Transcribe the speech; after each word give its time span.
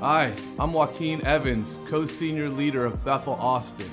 Hi, 0.00 0.32
I'm 0.60 0.72
Joaquin 0.72 1.26
Evans, 1.26 1.80
co 1.88 2.06
senior 2.06 2.48
leader 2.48 2.84
of 2.84 3.04
Bethel 3.04 3.32
Austin. 3.32 3.90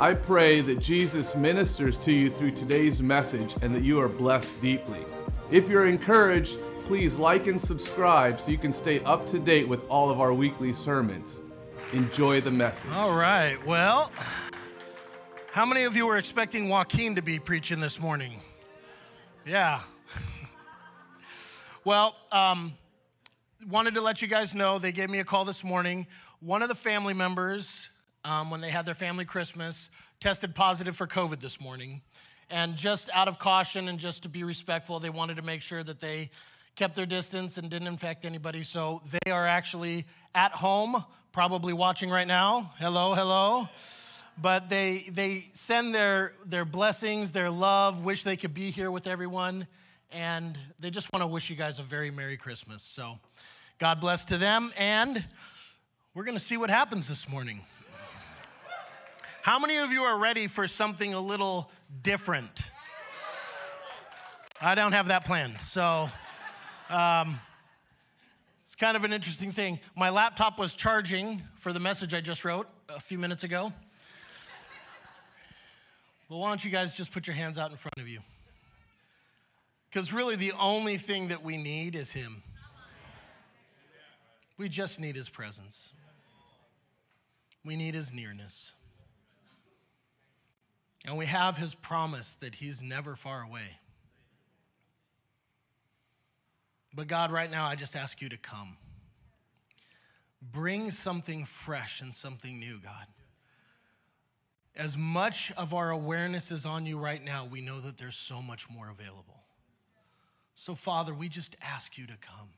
I 0.00 0.12
pray 0.12 0.60
that 0.62 0.80
Jesus 0.80 1.36
ministers 1.36 1.98
to 1.98 2.12
you 2.12 2.28
through 2.28 2.50
today's 2.50 3.00
message 3.00 3.54
and 3.62 3.72
that 3.72 3.84
you 3.84 4.00
are 4.00 4.08
blessed 4.08 4.60
deeply. 4.60 5.04
If 5.48 5.68
you're 5.68 5.86
encouraged, 5.86 6.58
please 6.86 7.14
like 7.14 7.46
and 7.46 7.60
subscribe 7.60 8.40
so 8.40 8.50
you 8.50 8.58
can 8.58 8.72
stay 8.72 8.98
up 9.04 9.24
to 9.28 9.38
date 9.38 9.68
with 9.68 9.88
all 9.88 10.10
of 10.10 10.20
our 10.20 10.34
weekly 10.34 10.72
sermons. 10.72 11.42
Enjoy 11.92 12.40
the 12.40 12.50
message. 12.50 12.90
All 12.90 13.14
right. 13.14 13.64
Well, 13.64 14.10
how 15.52 15.64
many 15.64 15.84
of 15.84 15.94
you 15.94 16.08
were 16.08 16.18
expecting 16.18 16.68
Joaquin 16.68 17.14
to 17.14 17.22
be 17.22 17.38
preaching 17.38 17.78
this 17.78 18.00
morning? 18.00 18.40
Yeah. 19.46 19.80
well, 21.84 22.16
um, 22.32 22.74
wanted 23.64 23.94
to 23.94 24.00
let 24.00 24.22
you 24.22 24.28
guys 24.28 24.54
know 24.54 24.78
they 24.78 24.92
gave 24.92 25.10
me 25.10 25.18
a 25.18 25.24
call 25.24 25.44
this 25.44 25.64
morning. 25.64 26.06
One 26.40 26.62
of 26.62 26.68
the 26.68 26.74
family 26.74 27.14
members, 27.14 27.88
um, 28.24 28.50
when 28.50 28.60
they 28.60 28.70
had 28.70 28.84
their 28.86 28.94
family 28.94 29.24
Christmas, 29.24 29.90
tested 30.20 30.54
positive 30.54 30.96
for 30.96 31.06
COVID 31.06 31.40
this 31.40 31.60
morning. 31.60 32.02
And 32.50 32.76
just 32.76 33.10
out 33.12 33.28
of 33.28 33.38
caution 33.38 33.88
and 33.88 33.98
just 33.98 34.22
to 34.22 34.28
be 34.28 34.44
respectful, 34.44 35.00
they 35.00 35.10
wanted 35.10 35.36
to 35.36 35.42
make 35.42 35.62
sure 35.62 35.82
that 35.82 36.00
they 36.00 36.30
kept 36.76 36.94
their 36.94 37.06
distance 37.06 37.58
and 37.58 37.70
didn't 37.70 37.88
infect 37.88 38.24
anybody. 38.24 38.62
So 38.62 39.02
they 39.10 39.32
are 39.32 39.46
actually 39.46 40.04
at 40.34 40.52
home, 40.52 41.02
probably 41.32 41.72
watching 41.72 42.10
right 42.10 42.26
now. 42.26 42.72
Hello, 42.78 43.14
hello. 43.14 43.68
But 44.38 44.68
they 44.68 45.08
they 45.10 45.46
send 45.54 45.94
their 45.94 46.34
their 46.44 46.66
blessings, 46.66 47.32
their 47.32 47.50
love, 47.50 48.04
wish 48.04 48.22
they 48.22 48.36
could 48.36 48.52
be 48.52 48.70
here 48.70 48.90
with 48.90 49.06
everyone, 49.06 49.66
and 50.12 50.58
they 50.78 50.90
just 50.90 51.12
want 51.12 51.22
to 51.22 51.26
wish 51.26 51.50
you 51.50 51.56
guys 51.56 51.78
a 51.78 51.82
very 51.82 52.10
Merry 52.10 52.36
Christmas. 52.36 52.82
So 52.82 53.18
God 53.78 54.00
bless 54.00 54.24
to 54.26 54.38
them, 54.38 54.72
and 54.76 55.24
we're 56.14 56.24
going 56.24 56.36
to 56.36 56.44
see 56.44 56.56
what 56.56 56.70
happens 56.70 57.08
this 57.08 57.28
morning. 57.28 57.60
How 59.42 59.58
many 59.58 59.76
of 59.76 59.92
you 59.92 60.02
are 60.02 60.18
ready 60.18 60.46
for 60.48 60.66
something 60.66 61.14
a 61.14 61.20
little 61.20 61.70
different? 62.02 62.70
I 64.60 64.74
don't 64.74 64.92
have 64.92 65.08
that 65.08 65.24
planned. 65.24 65.60
So 65.60 66.08
um, 66.88 67.38
it's 68.64 68.74
kind 68.74 68.96
of 68.96 69.04
an 69.04 69.12
interesting 69.12 69.52
thing. 69.52 69.78
My 69.94 70.10
laptop 70.10 70.58
was 70.58 70.74
charging 70.74 71.42
for 71.56 71.72
the 71.72 71.80
message 71.80 72.14
I 72.14 72.20
just 72.20 72.44
wrote 72.44 72.66
a 72.88 72.98
few 72.98 73.18
minutes 73.18 73.44
ago. 73.44 73.72
Well, 76.28 76.40
why 76.40 76.48
don't 76.48 76.64
you 76.64 76.70
guys 76.70 76.92
just 76.92 77.12
put 77.12 77.26
your 77.28 77.36
hands 77.36 77.58
out 77.58 77.70
in 77.70 77.76
front 77.76 77.98
of 77.98 78.08
you? 78.08 78.20
Because 79.96 80.12
really, 80.12 80.36
the 80.36 80.52
only 80.60 80.98
thing 80.98 81.28
that 81.28 81.42
we 81.42 81.56
need 81.56 81.96
is 81.96 82.12
Him. 82.12 82.42
We 84.58 84.68
just 84.68 85.00
need 85.00 85.16
His 85.16 85.30
presence, 85.30 85.94
we 87.64 87.76
need 87.76 87.94
His 87.94 88.12
nearness. 88.12 88.74
And 91.06 91.16
we 91.16 91.24
have 91.24 91.56
His 91.56 91.74
promise 91.74 92.36
that 92.42 92.56
He's 92.56 92.82
never 92.82 93.16
far 93.16 93.40
away. 93.40 93.78
But 96.94 97.06
God, 97.06 97.32
right 97.32 97.50
now, 97.50 97.64
I 97.64 97.74
just 97.74 97.96
ask 97.96 98.20
you 98.20 98.28
to 98.28 98.36
come. 98.36 98.76
Bring 100.42 100.90
something 100.90 101.46
fresh 101.46 102.02
and 102.02 102.14
something 102.14 102.58
new, 102.58 102.80
God. 102.80 103.06
As 104.76 104.94
much 104.94 105.52
of 105.56 105.72
our 105.72 105.88
awareness 105.88 106.52
is 106.52 106.66
on 106.66 106.84
you 106.84 106.98
right 106.98 107.24
now, 107.24 107.48
we 107.50 107.62
know 107.62 107.80
that 107.80 107.96
there's 107.96 108.14
so 108.14 108.42
much 108.42 108.68
more 108.68 108.90
available. 108.90 109.35
So, 110.58 110.74
Father, 110.74 111.12
we 111.12 111.28
just 111.28 111.54
ask 111.60 111.98
you 111.98 112.06
to 112.06 112.16
come. 112.16 112.48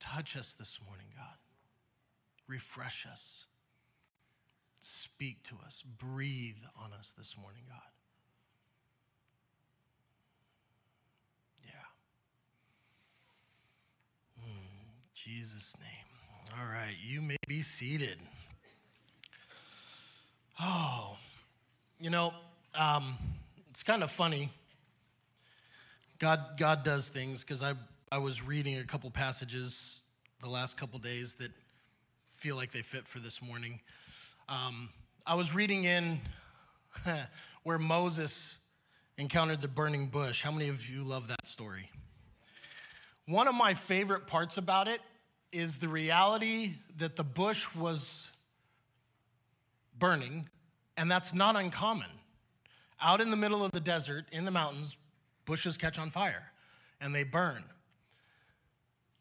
Touch 0.00 0.36
us 0.36 0.52
this 0.52 0.80
morning, 0.84 1.06
God. 1.16 1.36
Refresh 2.48 3.06
us. 3.06 3.46
Speak 4.80 5.44
to 5.44 5.54
us. 5.64 5.82
Breathe 5.82 6.56
on 6.76 6.92
us 6.92 7.14
this 7.16 7.36
morning, 7.40 7.62
God. 7.68 7.78
Yeah. 11.64 11.70
Mm, 14.44 15.14
Jesus' 15.14 15.76
name. 15.78 16.58
All 16.58 16.66
right, 16.66 16.96
you 17.06 17.22
may 17.22 17.36
be 17.46 17.62
seated. 17.62 18.18
Oh, 20.60 21.16
you 22.00 22.10
know, 22.10 22.34
um, 22.74 23.16
it's 23.70 23.84
kind 23.84 24.02
of 24.02 24.10
funny. 24.10 24.50
God, 26.18 26.58
God 26.58 26.82
does 26.82 27.08
things 27.08 27.44
because 27.44 27.62
I, 27.62 27.74
I 28.10 28.18
was 28.18 28.42
reading 28.42 28.78
a 28.78 28.84
couple 28.84 29.08
passages 29.08 30.02
the 30.40 30.48
last 30.48 30.76
couple 30.76 30.98
days 30.98 31.36
that 31.36 31.52
feel 32.24 32.56
like 32.56 32.72
they 32.72 32.82
fit 32.82 33.06
for 33.06 33.20
this 33.20 33.40
morning. 33.40 33.78
Um, 34.48 34.88
I 35.24 35.36
was 35.36 35.54
reading 35.54 35.84
in 35.84 36.20
where 37.62 37.78
Moses 37.78 38.58
encountered 39.16 39.62
the 39.62 39.68
burning 39.68 40.08
bush. 40.08 40.42
How 40.42 40.50
many 40.50 40.68
of 40.68 40.90
you 40.90 41.04
love 41.04 41.28
that 41.28 41.46
story? 41.46 41.88
One 43.26 43.46
of 43.46 43.54
my 43.54 43.74
favorite 43.74 44.26
parts 44.26 44.56
about 44.58 44.88
it 44.88 45.00
is 45.52 45.78
the 45.78 45.88
reality 45.88 46.72
that 46.96 47.14
the 47.14 47.24
bush 47.24 47.72
was 47.76 48.32
burning, 49.96 50.48
and 50.96 51.08
that's 51.08 51.32
not 51.32 51.54
uncommon. 51.54 52.10
Out 53.00 53.20
in 53.20 53.30
the 53.30 53.36
middle 53.36 53.64
of 53.64 53.70
the 53.70 53.80
desert, 53.80 54.24
in 54.32 54.44
the 54.44 54.50
mountains, 54.50 54.96
bushes 55.48 55.78
catch 55.78 55.98
on 55.98 56.10
fire 56.10 56.52
and 57.00 57.14
they 57.14 57.24
burn. 57.24 57.64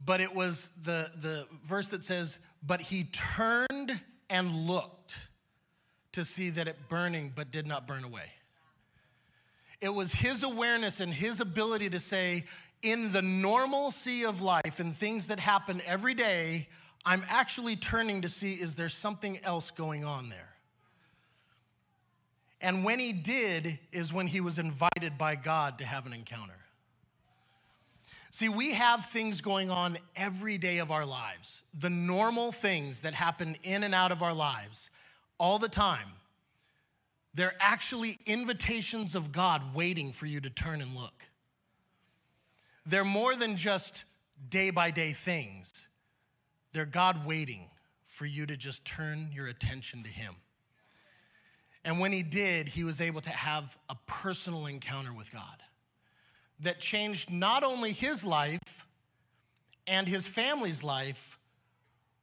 But 0.06 0.22
it 0.22 0.36
was 0.36 0.72
the, 0.84 1.10
the 1.22 1.48
verse 1.64 1.90
that 1.90 2.04
says, 2.04 2.38
But 2.62 2.82
he 2.82 3.06
turned 3.06 4.00
and 4.30 4.52
looked 4.52 5.16
to 6.12 6.26
see 6.26 6.50
that 6.52 6.68
it 6.68 6.90
burning, 6.90 7.32
but 7.34 7.50
did 7.50 7.66
not 7.66 7.88
burn 7.88 8.04
away. 8.04 8.26
It 9.80 9.90
was 9.90 10.12
his 10.12 10.44
awareness 10.44 11.00
and 11.00 11.14
his 11.14 11.40
ability 11.40 11.90
to 11.92 12.00
say, 12.00 12.44
in 12.84 13.12
the 13.12 13.22
normalcy 13.22 14.26
of 14.26 14.42
life 14.42 14.80
and 14.80 14.96
things 14.96 15.28
that 15.28 15.40
happen 15.40 15.82
every 15.86 16.14
day, 16.14 16.68
I'm 17.06 17.24
actually 17.30 17.76
turning 17.76 18.22
to 18.22 18.30
see 18.30 18.54
is 18.54 18.76
there 18.76 18.90
something 18.90 19.40
else 19.44 19.72
going 19.72 20.04
on 20.04 20.30
there? 20.30 20.47
And 22.62 22.84
when 22.84 23.00
he 23.00 23.14
did, 23.14 23.80
is 23.92 24.12
when 24.12 24.28
he 24.28 24.42
was 24.42 24.58
invited 24.58 25.18
by 25.18 25.36
God 25.36 25.78
to 25.80 25.86
have 25.86 26.06
an 26.06 26.14
encounter. 26.14 26.54
See, 28.32 28.50
we 28.50 28.74
have 28.74 29.06
things 29.08 29.42
going 29.42 29.72
on 29.72 29.98
every 30.16 30.58
day 30.58 30.80
of 30.80 30.92
our 30.92 31.06
lives, 31.06 31.64
the 31.78 31.90
normal 31.90 32.52
things 32.52 33.02
that 33.02 33.14
happen 33.14 33.56
in 33.64 33.84
and 33.84 33.96
out 33.96 34.12
of 34.12 34.22
our 34.22 34.34
lives 34.34 34.90
all 35.38 35.60
the 35.60 35.70
time. 35.70 36.10
They're 37.34 37.56
actually 37.60 38.20
invitations 38.26 39.16
of 39.16 39.32
God 39.32 39.76
waiting 39.76 40.12
for 40.12 40.26
you 40.26 40.42
to 40.42 40.50
turn 40.50 40.82
and 40.82 40.96
look. 40.96 41.30
They're 42.86 43.04
more 43.04 43.36
than 43.36 43.58
just 43.58 44.06
day 44.50 44.70
by 44.70 44.92
day 44.92 45.14
things, 45.14 45.88
they're 46.74 46.86
God 46.86 47.26
waiting 47.26 47.70
for 48.06 48.26
you 48.26 48.46
to 48.46 48.58
just 48.58 48.86
turn 48.86 49.30
your 49.32 49.48
attention 49.48 50.04
to 50.04 50.10
Him. 50.10 50.36
And 51.88 52.02
when 52.02 52.12
he 52.12 52.22
did, 52.22 52.68
he 52.68 52.84
was 52.84 53.00
able 53.00 53.22
to 53.22 53.30
have 53.30 53.78
a 53.90 53.96
personal 54.08 54.66
encounter 54.66 55.14
with 55.14 55.32
God 55.32 55.64
that 56.60 56.82
changed 56.82 57.32
not 57.32 57.64
only 57.64 57.94
his 57.94 58.26
life 58.26 58.86
and 59.88 60.06
his 60.06 60.28
family's 60.28 60.84
life, 60.84 61.40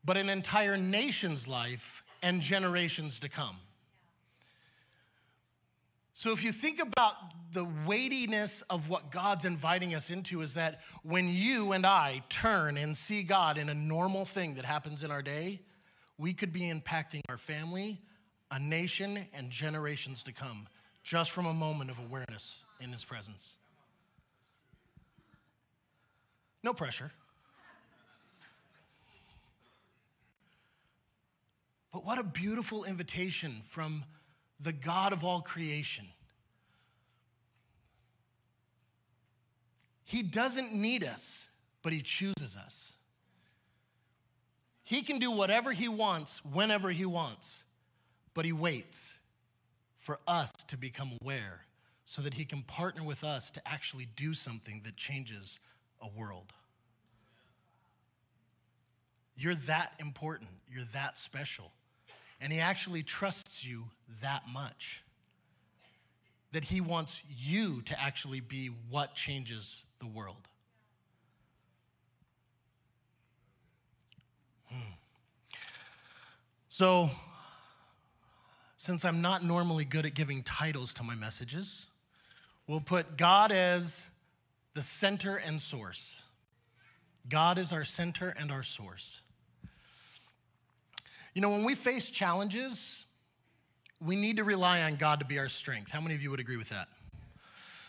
but 0.04 0.18
an 0.18 0.28
entire 0.28 0.76
nation's 0.76 1.48
life 1.48 2.04
and 2.22 2.42
generations 2.42 3.20
to 3.20 3.30
come. 3.30 3.56
So, 6.12 6.32
if 6.32 6.44
you 6.44 6.52
think 6.52 6.78
about 6.78 7.14
the 7.54 7.66
weightiness 7.86 8.60
of 8.68 8.90
what 8.90 9.10
God's 9.10 9.46
inviting 9.46 9.94
us 9.94 10.10
into, 10.10 10.42
is 10.42 10.52
that 10.54 10.82
when 11.02 11.30
you 11.30 11.72
and 11.72 11.86
I 11.86 12.22
turn 12.28 12.76
and 12.76 12.94
see 12.94 13.22
God 13.22 13.56
in 13.56 13.70
a 13.70 13.74
normal 13.74 14.26
thing 14.26 14.56
that 14.56 14.66
happens 14.66 15.02
in 15.02 15.10
our 15.10 15.22
day, 15.22 15.62
we 16.18 16.34
could 16.34 16.52
be 16.52 16.70
impacting 16.70 17.20
our 17.30 17.38
family, 17.38 18.02
a 18.54 18.58
nation, 18.60 19.18
and 19.36 19.50
generations 19.50 20.22
to 20.22 20.32
come 20.32 20.68
just 21.02 21.32
from 21.32 21.44
a 21.44 21.52
moment 21.52 21.90
of 21.90 21.98
awareness 21.98 22.64
in 22.80 22.92
His 22.92 23.04
presence. 23.04 23.56
No 26.62 26.72
pressure. 26.72 27.10
But 31.92 32.06
what 32.06 32.20
a 32.20 32.22
beautiful 32.22 32.84
invitation 32.84 33.60
from 33.68 34.04
the 34.60 34.72
God 34.72 35.12
of 35.12 35.24
all 35.24 35.40
creation. 35.40 36.06
He 40.04 40.22
doesn't 40.22 40.72
need 40.72 41.02
us, 41.02 41.48
but 41.82 41.92
He 41.92 42.02
chooses 42.02 42.56
us. 42.56 42.92
He 44.84 45.02
can 45.02 45.18
do 45.18 45.32
whatever 45.32 45.72
He 45.72 45.88
wants, 45.88 46.44
whenever 46.44 46.92
He 46.92 47.04
wants 47.04 47.64
but 48.34 48.44
he 48.44 48.52
waits 48.52 49.18
for 49.98 50.18
us 50.28 50.52
to 50.68 50.76
become 50.76 51.12
aware 51.22 51.62
so 52.04 52.20
that 52.20 52.34
he 52.34 52.44
can 52.44 52.62
partner 52.62 53.02
with 53.02 53.24
us 53.24 53.50
to 53.52 53.62
actually 53.66 54.06
do 54.16 54.34
something 54.34 54.82
that 54.84 54.96
changes 54.96 55.58
a 56.02 56.08
world. 56.08 56.52
You're 59.36 59.54
that 59.66 59.92
important. 59.98 60.50
You're 60.70 60.84
that 60.92 61.18
special. 61.18 61.72
And 62.40 62.52
He 62.52 62.60
actually 62.60 63.02
trusts 63.02 63.64
you 63.66 63.84
that 64.22 64.42
much 64.52 65.02
that 66.52 66.64
He 66.64 66.80
wants 66.80 67.22
you 67.28 67.82
to 67.82 68.00
actually 68.00 68.40
be 68.40 68.70
what 68.88 69.14
changes 69.14 69.82
the 69.98 70.06
world. 70.06 70.48
Hmm. 74.70 74.92
So, 76.68 77.10
since 78.84 79.06
I'm 79.06 79.22
not 79.22 79.42
normally 79.42 79.86
good 79.86 80.04
at 80.04 80.12
giving 80.12 80.42
titles 80.42 80.92
to 80.94 81.02
my 81.02 81.14
messages, 81.14 81.86
we'll 82.66 82.82
put 82.82 83.16
God 83.16 83.50
as 83.50 84.10
the 84.74 84.82
center 84.82 85.36
and 85.36 85.58
source. 85.58 86.20
God 87.26 87.56
is 87.56 87.72
our 87.72 87.86
center 87.86 88.34
and 88.38 88.52
our 88.52 88.62
source. 88.62 89.22
You 91.32 91.40
know, 91.40 91.48
when 91.48 91.64
we 91.64 91.74
face 91.74 92.10
challenges, 92.10 93.06
we 94.04 94.16
need 94.16 94.36
to 94.36 94.44
rely 94.44 94.82
on 94.82 94.96
God 94.96 95.18
to 95.20 95.24
be 95.24 95.38
our 95.38 95.48
strength. 95.48 95.90
How 95.90 96.02
many 96.02 96.14
of 96.14 96.22
you 96.22 96.30
would 96.30 96.40
agree 96.40 96.58
with 96.58 96.68
that? 96.68 96.88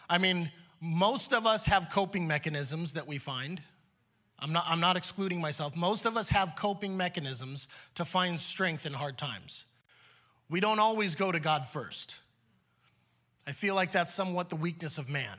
I 0.10 0.18
mean, 0.18 0.50
most 0.80 1.34
of 1.34 1.46
us 1.46 1.66
have 1.66 1.90
coping 1.92 2.26
mechanisms 2.26 2.94
that 2.94 3.06
we 3.06 3.18
find. 3.18 3.62
I'm 4.40 4.54
not, 4.54 4.64
I'm 4.66 4.80
not 4.80 4.96
excluding 4.96 5.42
myself. 5.42 5.76
Most 5.76 6.06
of 6.06 6.16
us 6.16 6.30
have 6.30 6.56
coping 6.56 6.96
mechanisms 6.96 7.68
to 7.96 8.06
find 8.06 8.40
strength 8.40 8.86
in 8.86 8.94
hard 8.94 9.18
times. 9.18 9.66
We 10.50 10.60
don't 10.60 10.80
always 10.80 11.16
go 11.16 11.32
to 11.32 11.40
God 11.40 11.68
first. 11.68 12.18
I 13.48 13.52
feel 13.52 13.76
like 13.76 13.92
that's 13.92 14.14
somewhat 14.14 14.50
the 14.50 14.56
weakness 14.56 14.98
of 14.98 15.10
man, 15.10 15.38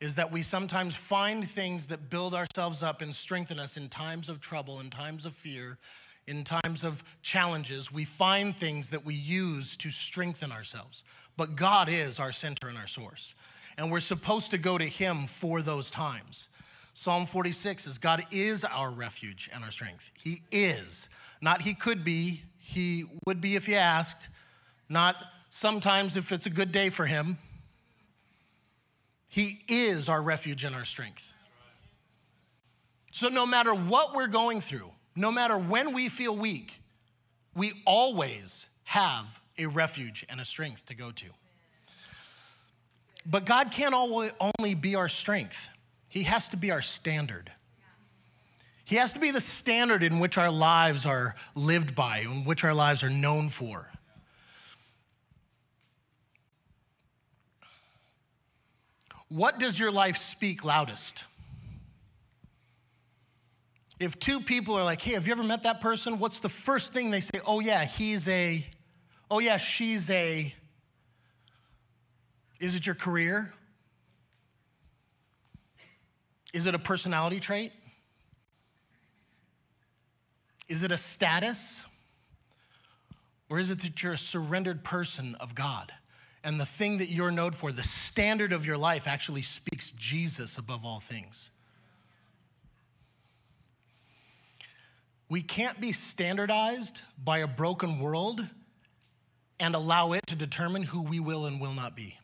is 0.00 0.16
that 0.16 0.30
we 0.30 0.42
sometimes 0.42 0.94
find 0.94 1.48
things 1.48 1.86
that 1.88 2.10
build 2.10 2.34
ourselves 2.34 2.82
up 2.82 3.02
and 3.02 3.14
strengthen 3.14 3.58
us 3.58 3.76
in 3.76 3.88
times 3.88 4.28
of 4.28 4.40
trouble, 4.40 4.80
in 4.80 4.90
times 4.90 5.24
of 5.24 5.34
fear, 5.34 5.78
in 6.30 6.44
times 6.44 6.84
of 6.84 7.02
challenges, 7.22 7.90
we 7.90 8.04
find 8.04 8.56
things 8.56 8.90
that 8.90 9.04
we 9.04 9.14
use 9.14 9.76
to 9.78 9.90
strengthen 9.90 10.52
ourselves. 10.52 11.02
But 11.36 11.56
God 11.56 11.88
is 11.88 12.20
our 12.20 12.30
center 12.30 12.68
and 12.68 12.78
our 12.78 12.86
source. 12.86 13.34
And 13.76 13.90
we're 13.90 14.00
supposed 14.00 14.52
to 14.52 14.58
go 14.58 14.78
to 14.78 14.84
Him 14.84 15.26
for 15.26 15.60
those 15.60 15.90
times. 15.90 16.48
Psalm 16.94 17.26
46 17.26 17.84
says, 17.84 17.98
God 17.98 18.24
is 18.30 18.64
our 18.64 18.90
refuge 18.90 19.50
and 19.52 19.64
our 19.64 19.70
strength. 19.72 20.10
He 20.22 20.42
is. 20.52 21.08
Not 21.40 21.62
He 21.62 21.74
could 21.74 22.04
be, 22.04 22.42
He 22.60 23.04
would 23.26 23.40
be 23.40 23.56
if 23.56 23.68
you 23.68 23.74
asked. 23.74 24.28
Not 24.88 25.16
sometimes 25.48 26.16
if 26.16 26.32
it's 26.32 26.46
a 26.46 26.50
good 26.50 26.72
day 26.72 26.90
for 26.90 27.06
Him. 27.06 27.36
He 29.28 29.60
is 29.68 30.08
our 30.08 30.22
refuge 30.22 30.64
and 30.64 30.74
our 30.74 30.84
strength. 30.84 31.32
So 33.12 33.28
no 33.28 33.46
matter 33.46 33.74
what 33.74 34.14
we're 34.14 34.28
going 34.28 34.60
through, 34.60 34.90
no 35.16 35.32
matter 35.32 35.58
when 35.58 35.92
we 35.92 36.08
feel 36.08 36.36
weak, 36.36 36.80
we 37.54 37.72
always 37.84 38.66
have 38.84 39.26
a 39.58 39.66
refuge 39.66 40.24
and 40.28 40.40
a 40.40 40.44
strength 40.44 40.86
to 40.86 40.94
go 40.94 41.10
to. 41.10 41.26
But 43.26 43.44
God 43.44 43.70
can't 43.70 43.94
only 43.94 44.74
be 44.74 44.94
our 44.94 45.08
strength, 45.08 45.68
He 46.08 46.22
has 46.24 46.48
to 46.50 46.56
be 46.56 46.70
our 46.70 46.82
standard. 46.82 47.52
He 48.90 48.96
has 48.96 49.12
to 49.12 49.20
be 49.20 49.30
the 49.30 49.40
standard 49.40 50.02
in 50.02 50.18
which 50.18 50.36
our 50.36 50.50
lives 50.50 51.06
are 51.06 51.36
lived 51.54 51.94
by, 51.94 52.22
in 52.22 52.44
which 52.44 52.64
our 52.64 52.74
lives 52.74 53.04
are 53.04 53.08
known 53.08 53.48
for. 53.48 53.88
What 59.28 59.60
does 59.60 59.78
your 59.78 59.92
life 59.92 60.16
speak 60.16 60.64
loudest? 60.64 61.24
If 64.00 64.18
two 64.18 64.40
people 64.40 64.74
are 64.74 64.82
like, 64.82 65.00
hey, 65.00 65.12
have 65.12 65.24
you 65.24 65.34
ever 65.34 65.44
met 65.44 65.62
that 65.62 65.80
person? 65.80 66.18
What's 66.18 66.40
the 66.40 66.48
first 66.48 66.92
thing 66.92 67.12
they 67.12 67.20
say? 67.20 67.38
Oh, 67.46 67.60
yeah, 67.60 67.84
he's 67.84 68.26
a, 68.26 68.66
oh, 69.30 69.38
yeah, 69.38 69.56
she's 69.56 70.10
a. 70.10 70.52
Is 72.58 72.74
it 72.74 72.86
your 72.86 72.96
career? 72.96 73.52
Is 76.52 76.66
it 76.66 76.74
a 76.74 76.78
personality 76.80 77.38
trait? 77.38 77.70
Is 80.70 80.84
it 80.84 80.92
a 80.92 80.96
status? 80.96 81.84
Or 83.50 83.58
is 83.58 83.72
it 83.72 83.82
that 83.82 84.00
you're 84.04 84.12
a 84.12 84.18
surrendered 84.18 84.84
person 84.84 85.34
of 85.40 85.56
God? 85.56 85.92
And 86.44 86.60
the 86.60 86.64
thing 86.64 86.98
that 86.98 87.10
you're 87.10 87.32
known 87.32 87.50
for, 87.50 87.72
the 87.72 87.82
standard 87.82 88.52
of 88.52 88.64
your 88.64 88.78
life, 88.78 89.08
actually 89.08 89.42
speaks 89.42 89.90
Jesus 89.90 90.58
above 90.58 90.84
all 90.84 91.00
things. 91.00 91.50
We 95.28 95.42
can't 95.42 95.80
be 95.80 95.90
standardized 95.90 97.02
by 97.22 97.38
a 97.38 97.48
broken 97.48 97.98
world 97.98 98.46
and 99.58 99.74
allow 99.74 100.12
it 100.12 100.24
to 100.28 100.36
determine 100.36 100.84
who 100.84 101.02
we 101.02 101.18
will 101.18 101.46
and 101.46 101.60
will 101.60 101.74
not 101.74 101.96
be. 101.96 102.16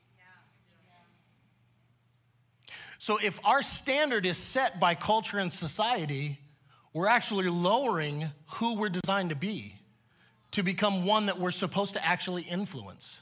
So, 2.98 3.18
if 3.22 3.38
our 3.44 3.62
standard 3.62 4.24
is 4.24 4.38
set 4.38 4.80
by 4.80 4.94
culture 4.94 5.38
and 5.38 5.52
society, 5.52 6.38
we're 6.96 7.08
actually 7.08 7.46
lowering 7.46 8.24
who 8.54 8.74
we're 8.76 8.88
designed 8.88 9.28
to 9.28 9.36
be 9.36 9.74
to 10.50 10.62
become 10.62 11.04
one 11.04 11.26
that 11.26 11.38
we're 11.38 11.50
supposed 11.50 11.92
to 11.92 12.02
actually 12.02 12.40
influence. 12.40 13.20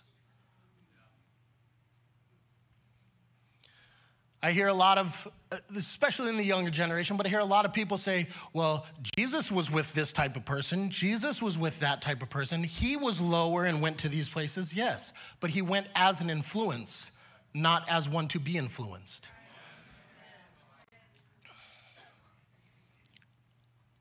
I 4.41 4.53
hear 4.53 4.69
a 4.69 4.75
lot 4.75 4.99
of, 4.99 5.26
uh, 5.50 5.56
especially 5.76 6.29
in 6.29 6.37
the 6.37 6.44
younger 6.44 6.71
generation, 6.71 7.17
but 7.17 7.26
I 7.26 7.31
hear 7.31 7.41
a 7.41 7.44
lot 7.44 7.65
of 7.65 7.73
people 7.73 7.99
say, 7.99 8.29
well, 8.53 8.87
Jesus 9.17 9.50
was 9.50 9.73
with 9.73 9.93
this 9.93 10.12
type 10.12 10.37
of 10.37 10.44
person. 10.44 10.88
Jesus 10.88 11.43
was 11.43 11.59
with 11.59 11.81
that 11.81 12.00
type 12.00 12.23
of 12.23 12.31
person. 12.31 12.62
He 12.62 12.97
was 12.97 13.20
lower 13.20 13.65
and 13.65 13.81
went 13.81 13.99
to 13.99 14.09
these 14.09 14.29
places, 14.29 14.73
yes, 14.73 15.12
but 15.41 15.50
he 15.50 15.62
went 15.62 15.88
as 15.97 16.20
an 16.20 16.31
influence, 16.31 17.11
not 17.55 17.88
as 17.88 18.09
one 18.09 18.29
to 18.29 18.38
be 18.38 18.56
influenced. 18.56 19.31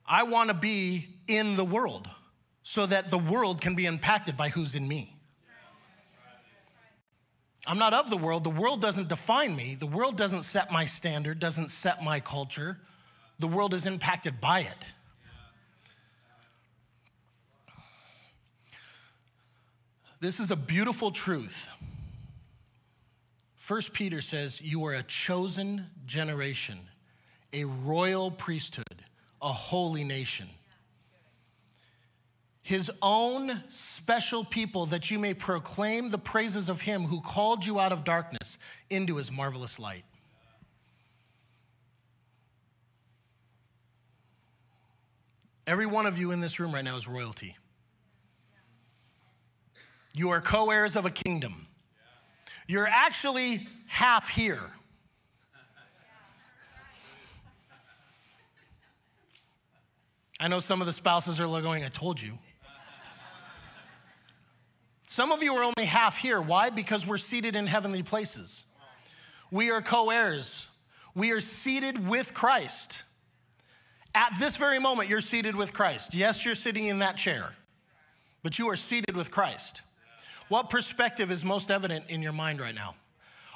I 0.06 0.24
want 0.24 0.50
to 0.50 0.54
be 0.54 1.08
in 1.28 1.56
the 1.56 1.66
world 1.66 2.10
so 2.64 2.86
that 2.86 3.12
the 3.12 3.18
world 3.18 3.62
can 3.62 3.76
be 3.76 3.86
impacted 3.86 4.38
by 4.38 4.50
who's 4.50 4.76
in 4.76 4.88
me. 4.88 5.16
I'm 7.66 7.78
not 7.78 7.94
of 7.94 8.10
the 8.10 8.18
world. 8.18 8.44
The 8.44 8.50
world 8.50 8.82
doesn't 8.82 9.08
define 9.08 9.56
me. 9.56 9.76
The 9.76 9.88
world 9.88 10.18
doesn't 10.18 10.44
set 10.44 10.72
my 10.72 10.86
standard, 10.86 11.40
doesn't 11.40 11.72
set 11.72 12.04
my 12.04 12.20
culture. 12.20 12.78
The 13.40 13.48
world 13.48 13.74
is 13.74 13.86
impacted 13.86 14.42
by 14.42 14.62
it. 14.62 14.86
This 20.20 20.40
is 20.40 20.52
a 20.52 20.56
beautiful 20.56 21.12
truth. 21.12 21.70
First 23.56 23.94
Peter 23.94 24.22
says, 24.22 24.62
You 24.62 24.86
are 24.86 24.94
a 24.94 25.04
chosen 25.04 25.88
generation, 26.06 26.80
a 27.54 27.64
royal 27.64 28.30
priesthood, 28.30 28.83
a 29.44 29.52
holy 29.52 30.04
nation 30.04 30.48
his 32.64 32.90
own 33.02 33.62
special 33.68 34.46
people, 34.46 34.86
that 34.88 35.12
you 35.12 35.20
may 35.20 35.34
proclaim 35.34 36.10
the 36.10 36.18
praises 36.18 36.70
of 36.70 36.82
him 36.82 37.04
who 37.04 37.20
called 37.20 37.66
you 37.66 37.78
out 37.78 37.92
of 37.92 38.06
darkness 38.06 38.58
into 38.90 39.18
his 39.18 39.32
marvelous 39.32 39.80
light. 39.80 40.06
Every 45.68 45.86
one 45.86 46.06
of 46.06 46.18
you 46.18 46.32
in 46.32 46.40
this 46.40 46.60
room 46.60 46.74
right 46.74 46.84
now 46.84 46.96
is 46.96 47.08
royalty. 47.08 47.58
You 50.14 50.30
are 50.30 50.42
co 50.42 50.70
heirs 50.70 50.96
of 50.96 51.06
a 51.06 51.12
kingdom. 51.12 51.68
You're 52.68 52.88
actually 52.88 53.68
half 53.88 54.30
here. 54.30 54.72
I 60.44 60.50
know 60.50 60.60
some 60.60 60.82
of 60.82 60.88
the 60.88 60.92
spouses 60.92 61.40
are 61.40 61.48
going, 61.62 61.86
I 61.86 61.88
told 61.88 62.22
you. 62.22 62.38
Some 65.08 65.32
of 65.32 65.42
you 65.42 65.56
are 65.56 65.64
only 65.64 65.86
half 65.86 66.18
here. 66.18 66.42
Why? 66.42 66.70
Because 66.70 67.08
we're 67.08 67.18
seated 67.18 67.56
in 67.56 67.66
heavenly 67.66 68.04
places. 68.04 68.66
We 69.52 69.72
are 69.72 69.82
co 69.82 70.10
heirs. 70.10 70.68
We 71.16 71.32
are 71.32 71.40
seated 71.40 72.10
with 72.10 72.34
Christ. 72.34 73.04
At 74.14 74.34
this 74.38 74.58
very 74.58 74.80
moment, 74.80 75.08
you're 75.08 75.22
seated 75.22 75.56
with 75.56 75.72
Christ. 75.72 76.14
Yes, 76.14 76.44
you're 76.44 76.56
sitting 76.56 76.88
in 76.88 77.00
that 77.00 77.16
chair, 77.16 77.52
but 78.44 78.60
you 78.60 78.70
are 78.70 78.76
seated 78.76 79.16
with 79.16 79.32
Christ. 79.32 79.82
What 80.50 80.70
perspective 80.70 81.32
is 81.32 81.46
most 81.46 81.72
evident 81.72 82.10
in 82.10 82.22
your 82.22 82.34
mind 82.34 82.60
right 82.60 82.76
now? 82.76 82.96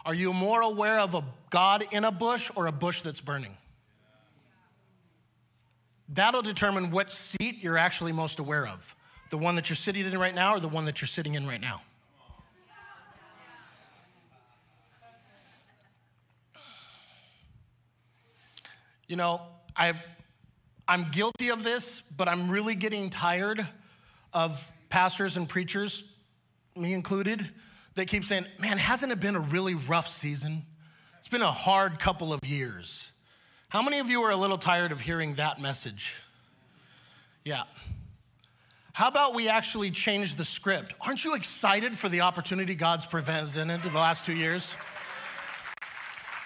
Are 0.06 0.14
you 0.14 0.32
more 0.32 0.62
aware 0.62 1.02
of 1.02 1.16
a 1.16 1.24
God 1.50 1.84
in 1.92 2.06
a 2.06 2.12
bush 2.14 2.50
or 2.56 2.68
a 2.68 2.72
bush 2.72 3.02
that's 3.02 3.20
burning? 3.20 3.58
That'll 6.10 6.42
determine 6.42 6.92
what 6.92 7.12
seat 7.12 7.62
you're 7.62 7.78
actually 7.78 8.12
most 8.12 8.40
aware 8.40 8.66
of. 8.66 8.96
The 9.30 9.38
one 9.38 9.56
that 9.56 9.70
you're 9.70 9.76
sitting 9.76 10.06
in 10.06 10.18
right 10.18 10.34
now 10.34 10.56
or 10.56 10.60
the 10.60 10.70
one 10.70 10.86
that 10.86 11.02
you're 11.02 11.08
sitting 11.08 11.36
in 11.36 11.46
right 11.48 11.60
now? 11.60 11.82
You 19.08 19.16
know, 19.16 19.42
I, 19.76 19.94
I'm 20.88 21.08
guilty 21.12 21.50
of 21.50 21.64
this, 21.64 22.02
but 22.02 22.28
I'm 22.28 22.50
really 22.50 22.76
getting 22.76 23.10
tired 23.10 23.66
of 24.34 24.70
pastors 24.90 25.38
and 25.38 25.48
preachers, 25.48 26.04
me 26.76 26.94
included, 26.94 27.50
that 27.96 28.08
keep 28.08 28.26
saying, 28.26 28.46
Man, 28.60 28.78
hasn't 28.78 29.12
it 29.12 29.20
been 29.20 29.36
a 29.36 29.40
really 29.40 29.76
rough 29.76 30.08
season? 30.08 30.64
It's 31.18 31.30
been 31.30 31.42
a 31.42 31.52
hard 31.52 32.00
couple 32.00 32.34
of 32.34 32.46
years. 32.46 33.12
How 33.70 33.82
many 33.82 34.00
of 34.00 34.10
you 34.10 34.22
are 34.24 34.32
a 34.32 34.38
little 34.38 34.58
tired 34.58 34.94
of 34.94 35.02
hearing 35.02 35.36
that 35.36 35.60
message? 35.60 36.16
Yeah. 37.44 37.64
How 38.94 39.10
about 39.10 39.36
we 39.36 39.50
actually 39.50 39.92
change 39.92 40.36
the 40.36 40.46
script? 40.46 40.96
Aren't 41.02 41.26
you 41.26 41.36
excited 41.36 41.98
for 41.98 42.08
the 42.08 42.22
opportunity 42.22 42.76
God's 42.76 43.06
presented 43.06 43.86
in 43.86 43.92
the 43.92 44.00
last 44.00 44.26
two 44.26 44.34
years? 44.34 44.78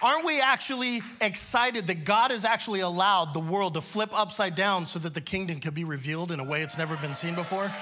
Aren't 0.02 0.26
we 0.26 0.40
actually 0.40 1.00
excited 1.20 1.86
that 1.86 2.04
God 2.04 2.32
has 2.32 2.44
actually 2.44 2.80
allowed 2.80 3.34
the 3.34 3.40
world 3.40 3.74
to 3.74 3.80
flip 3.80 4.10
upside 4.12 4.56
down 4.56 4.84
so 4.84 4.98
that 4.98 5.14
the 5.14 5.20
kingdom 5.20 5.60
could 5.60 5.74
be 5.74 5.84
revealed 5.84 6.32
in 6.32 6.40
a 6.40 6.44
way 6.44 6.62
it's 6.62 6.76
never 6.76 6.96
been 6.96 7.14
seen 7.14 7.36
before? 7.36 7.72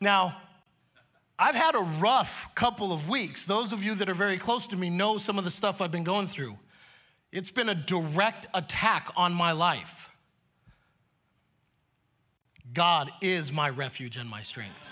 Now, 0.00 0.36
I've 1.38 1.54
had 1.54 1.76
a 1.76 1.80
rough 2.00 2.52
couple 2.54 2.92
of 2.92 3.08
weeks. 3.08 3.46
Those 3.46 3.72
of 3.72 3.84
you 3.84 3.94
that 3.96 4.08
are 4.08 4.14
very 4.14 4.38
close 4.38 4.66
to 4.68 4.76
me 4.76 4.90
know 4.90 5.18
some 5.18 5.38
of 5.38 5.44
the 5.44 5.50
stuff 5.50 5.80
I've 5.80 5.92
been 5.92 6.04
going 6.04 6.26
through. 6.26 6.58
It's 7.30 7.50
been 7.50 7.68
a 7.68 7.74
direct 7.74 8.48
attack 8.54 9.10
on 9.16 9.32
my 9.32 9.52
life. 9.52 10.10
God 12.72 13.10
is 13.20 13.52
my 13.52 13.68
refuge 13.68 14.16
and 14.16 14.28
my 14.28 14.42
strength. 14.42 14.88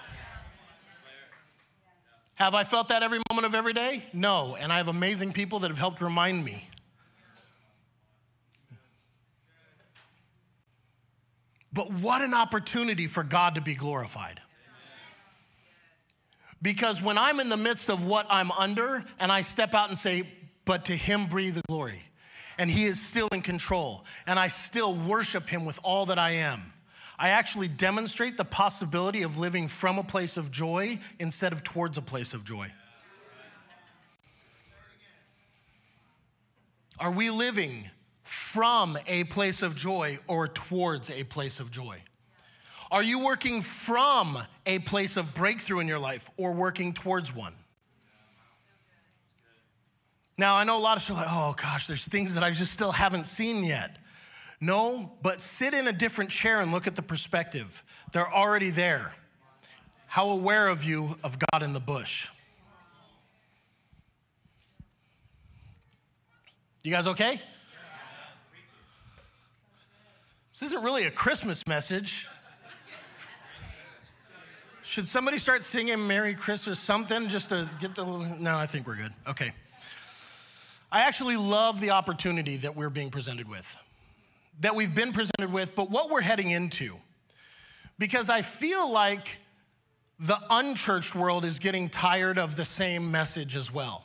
Have 2.37 2.55
I 2.55 2.65
felt 2.65 2.89
that 2.89 3.03
every 3.03 3.21
moment 3.31 3.47
of 3.47 3.55
every 3.55 3.73
day? 3.73 4.05
No. 4.13 4.57
And 4.61 4.73
I 4.73 4.77
have 4.77 4.89
amazing 4.89 5.33
people 5.33 5.61
that 5.61 5.69
have 5.69 5.79
helped 5.79 6.01
remind 6.01 6.45
me. 6.45 6.69
But 11.73 11.91
what 11.93 12.23
an 12.23 12.35
opportunity 12.35 13.07
for 13.07 13.23
God 13.23 13.55
to 13.57 13.61
be 13.61 13.75
glorified. 13.75 14.41
Because 16.67 17.01
when 17.01 17.17
I'm 17.17 17.39
in 17.39 17.49
the 17.49 17.57
midst 17.57 17.91
of 17.91 18.05
what 18.05 18.27
I'm 18.29 18.51
under 18.51 19.05
and 19.21 19.31
I 19.31 19.43
step 19.43 19.73
out 19.73 19.89
and 19.89 19.97
say, 19.97 20.25
but 20.65 20.87
to 20.87 20.97
him 20.97 21.27
breathe 21.27 21.55
the 21.55 21.63
glory, 21.69 22.03
and 22.59 22.69
he 22.69 22.87
is 22.87 23.01
still 23.01 23.29
in 23.29 23.41
control, 23.41 24.05
and 24.27 24.37
I 24.37 24.49
still 24.49 24.93
worship 24.93 25.49
him 25.49 25.65
with 25.65 25.79
all 25.85 26.07
that 26.07 26.19
I 26.19 26.31
am 26.31 26.73
I 27.21 27.29
actually 27.29 27.69
demonstrate 27.69 28.37
the 28.37 28.45
possibility 28.45 29.23
of 29.23 29.39
living 29.39 29.69
from 29.69 29.97
a 29.97 30.03
place 30.03 30.37
of 30.37 30.51
joy 30.51 30.99
instead 31.21 31.53
of 31.53 31.63
towards 31.63 31.99
a 31.99 32.03
place 32.03 32.35
of 32.35 32.45
joy. 32.45 32.73
Are 36.99 37.13
we 37.13 37.31
living 37.31 37.89
from 38.25 38.99
a 39.07 39.23
place 39.23 39.63
of 39.63 39.77
joy 39.77 40.19
or 40.27 40.49
towards 40.49 41.11
a 41.11 41.23
place 41.23 41.61
of 41.61 41.71
joy? 41.71 42.03
Are 42.91 43.03
you 43.03 43.19
working 43.19 43.63
from 43.63 44.39
a 44.65 44.79
place 44.81 45.17
of 45.17 45.35
breakthrough 45.35 45.81
in 45.81 45.89
your 45.89 45.99
life 45.99 46.31
or 46.37 46.53
working 46.53 46.93
towards 46.93 47.35
one? 47.35 47.53
Now, 50.39 50.57
I 50.57 50.65
know 50.65 50.77
a 50.77 50.81
lot 50.81 50.97
of 51.01 51.09
you 51.09 51.15
are 51.15 51.19
like, 51.19 51.31
oh 51.31 51.55
gosh, 51.57 51.87
there's 51.87 52.07
things 52.07 52.35
that 52.35 52.45
I 52.45 52.51
just 52.51 52.73
still 52.73 52.93
haven't 52.93 53.27
seen 53.27 53.65
yet. 53.65 53.97
No, 54.61 55.13
but 55.23 55.43
sit 55.43 55.75
in 55.75 55.89
a 55.89 55.93
different 55.93 56.31
chair 56.31 56.61
and 56.61 56.73
look 56.73 56.87
at 56.87 56.97
the 56.97 57.03
perspective. 57.03 57.83
They're 58.13 58.33
already 58.33 58.71
there. 58.71 59.13
How 60.07 60.29
aware 60.29 60.69
of 60.69 60.85
you 60.85 61.17
of 61.25 61.37
God 61.53 61.63
in 61.63 61.73
the 61.73 61.81
bush? 61.81 62.29
You 66.83 66.93
guys 66.93 67.07
okay? 67.09 67.41
This 70.53 70.63
isn't 70.63 70.83
really 70.83 71.05
a 71.05 71.11
Christmas 71.11 71.67
message. 71.67 72.29
Should 74.87 75.09
somebody 75.09 75.39
start 75.39 75.65
singing 75.65 76.07
Merry 76.07 76.33
Christmas 76.33 76.79
something 76.79 77.29
just 77.29 77.49
to 77.49 77.69
get 77.81 77.97
the. 77.97 78.05
No, 78.39 78.57
I 78.57 78.67
think 78.67 78.87
we're 78.87 78.95
good. 78.95 79.13
Okay. 79.27 79.51
I 80.93 81.01
actually 81.01 81.37
love 81.37 81.81
the 81.81 81.91
opportunity 81.91 82.57
that 82.59 82.77
we're 82.77 82.89
being 82.89 83.11
presented 83.11 83.49
with 83.49 83.77
that 84.61 84.77
we've 84.77 84.95
been 84.95 85.13
presented 85.13 85.53
with, 85.53 85.75
but 85.75 85.91
what 85.91 86.09
we're 86.09 86.21
heading 86.21 86.51
into. 86.51 86.95
Because 87.99 88.31
I 88.31 88.43
feel 88.43 88.91
like 88.91 89.41
the 90.21 90.39
unchurched 90.51 91.17
world 91.17 91.45
is 91.45 91.59
getting 91.59 91.89
tired 91.89 92.39
of 92.39 92.55
the 92.55 92.65
same 92.65 93.11
message 93.11 93.57
as 93.57 93.73
well. 93.73 94.05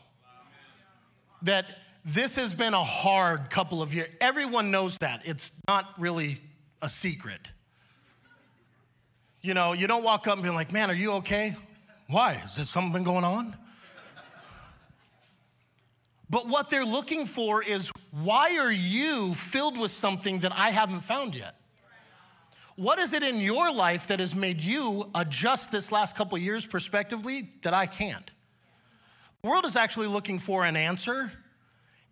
That 1.43 1.67
this 2.03 2.38
has 2.38 2.55
been 2.55 2.73
a 2.73 2.83
hard 2.83 3.51
couple 3.51 3.83
of 3.83 3.93
years. 3.93 4.09
Everyone 4.19 4.71
knows 4.71 4.97
that. 4.97 5.21
It's 5.25 5.51
not 5.67 5.88
really 6.00 6.41
a 6.81 6.89
secret. 6.89 7.51
You 9.41 9.53
know, 9.55 9.74
you 9.74 9.88
don't 9.88 10.03
walk 10.03 10.27
up 10.27 10.36
and 10.36 10.43
be 10.43 10.50
like, 10.50 10.71
man, 10.71 10.91
are 10.91 10.95
you 10.95 11.13
okay? 11.13 11.55
Why? 12.07 12.41
Is 12.45 12.57
there 12.57 12.65
something 12.65 13.03
going 13.03 13.24
on? 13.24 13.55
But 16.29 16.48
what 16.48 16.69
they're 16.69 16.86
looking 16.86 17.25
for 17.25 17.62
is 17.62 17.91
why 18.12 18.57
are 18.57 18.71
you 18.71 19.33
filled 19.33 19.77
with 19.77 19.91
something 19.91 20.39
that 20.39 20.53
I 20.53 20.69
haven't 20.69 21.01
found 21.01 21.36
yet? 21.36 21.55
What 22.75 23.00
is 23.00 23.13
it 23.13 23.21
in 23.21 23.39
your 23.39 23.71
life 23.71 24.07
that 24.07 24.19
has 24.19 24.33
made 24.33 24.62
you 24.62 25.10
adjust 25.13 25.71
this 25.71 25.91
last 25.91 26.15
couple 26.15 26.38
years 26.38 26.65
prospectively 26.65 27.50
that 27.63 27.74
I 27.74 27.86
can't? 27.86 28.31
The 29.41 29.50
world 29.50 29.65
is 29.65 29.75
actually 29.75 30.07
looking 30.07 30.39
for 30.39 30.63
an 30.63 30.77
answer 30.77 31.31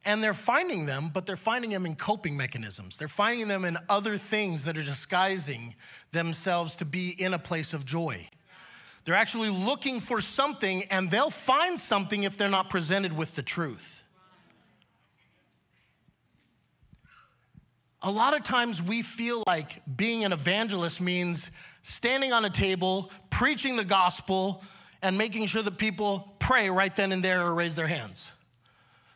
and 0.05 0.23
they're 0.23 0.33
finding 0.33 0.85
them, 0.85 1.09
but 1.13 1.25
they're 1.25 1.37
finding 1.37 1.71
them 1.71 1.85
in 1.85 1.95
coping 1.95 2.37
mechanisms. 2.37 2.97
They're 2.97 3.07
finding 3.07 3.47
them 3.47 3.65
in 3.65 3.77
other 3.89 4.17
things 4.17 4.63
that 4.63 4.77
are 4.77 4.83
disguising 4.83 5.75
themselves 6.11 6.75
to 6.77 6.85
be 6.85 7.09
in 7.09 7.33
a 7.33 7.39
place 7.39 7.73
of 7.73 7.85
joy. 7.85 8.29
They're 9.05 9.15
actually 9.15 9.49
looking 9.49 9.99
for 9.99 10.21
something 10.21 10.83
and 10.91 11.09
they'll 11.09 11.29
find 11.29 11.79
something 11.79 12.23
if 12.23 12.37
they're 12.37 12.49
not 12.49 12.69
presented 12.69 13.15
with 13.15 13.35
the 13.35 13.41
truth. 13.41 14.03
A 18.01 18.11
lot 18.11 18.33
of 18.33 18.43
times 18.43 18.81
we 18.81 19.01
feel 19.01 19.43
like 19.45 19.81
being 19.97 20.23
an 20.23 20.31
evangelist 20.31 21.01
means 21.01 21.51
standing 21.81 22.31
on 22.31 22.45
a 22.45 22.49
table, 22.49 23.11
preaching 23.29 23.75
the 23.75 23.83
gospel, 23.83 24.63
and 25.01 25.17
making 25.17 25.47
sure 25.47 25.61
that 25.61 25.77
people 25.77 26.33
pray 26.39 26.69
right 26.69 26.95
then 26.95 27.11
and 27.11 27.23
there 27.23 27.45
or 27.45 27.53
raise 27.53 27.75
their 27.75 27.87
hands. 27.87 28.31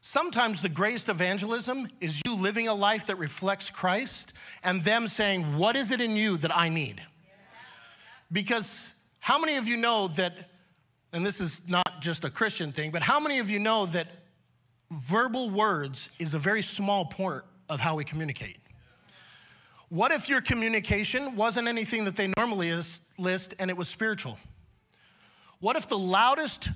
Sometimes 0.06 0.60
the 0.60 0.68
greatest 0.68 1.08
evangelism 1.08 1.88
is 2.02 2.22
you 2.26 2.36
living 2.36 2.68
a 2.68 2.74
life 2.74 3.06
that 3.06 3.18
reflects 3.18 3.70
Christ 3.70 4.34
and 4.62 4.84
them 4.84 5.08
saying, 5.08 5.58
What 5.58 5.78
is 5.78 5.92
it 5.92 6.02
in 6.02 6.18
you 6.18 6.36
that 6.40 6.54
I 6.54 6.68
need? 6.68 7.02
Because 8.30 8.94
how 9.22 9.40
many 9.40 9.56
of 9.56 9.66
you 9.66 9.78
know 9.78 10.10
that, 10.10 10.50
and 11.14 11.26
this 11.26 11.40
is 11.40 11.62
not 11.70 12.02
just 12.02 12.26
a 12.26 12.30
Christian 12.30 12.74
thing, 12.74 12.92
but 12.92 13.02
how 13.02 13.18
many 13.18 13.40
of 13.40 13.50
you 13.50 13.60
know 13.60 13.86
that 13.88 14.08
verbal 14.92 15.50
words 15.50 16.10
is 16.20 16.34
a 16.34 16.40
very 16.40 16.62
small 16.62 17.06
part 17.06 17.46
of 17.70 17.80
how 17.80 17.96
we 17.96 18.04
communicate? 18.04 18.58
What 19.88 20.12
if 20.12 20.28
your 20.28 20.42
communication 20.42 21.38
wasn't 21.38 21.70
anything 21.70 22.04
that 22.04 22.18
they 22.18 22.30
normally 22.36 22.74
list 23.18 23.56
and 23.58 23.70
it 23.70 23.78
was 23.78 23.88
spiritual? 23.88 24.38
What 25.62 25.78
if 25.78 25.88
the 25.88 25.98
loudest 25.98 26.72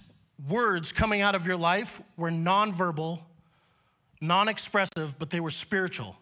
words 0.48 0.91
coming 0.91 1.22
out 1.22 1.36
of 1.36 1.48
your 1.48 1.58
life 1.58 2.01
were 2.15 2.29
nonverbal, 2.29 3.20
non 4.22 4.48
expressive, 4.48 5.17
but 5.20 5.29
they 5.29 5.39
were 5.39 5.51
spiritual? 5.51 6.15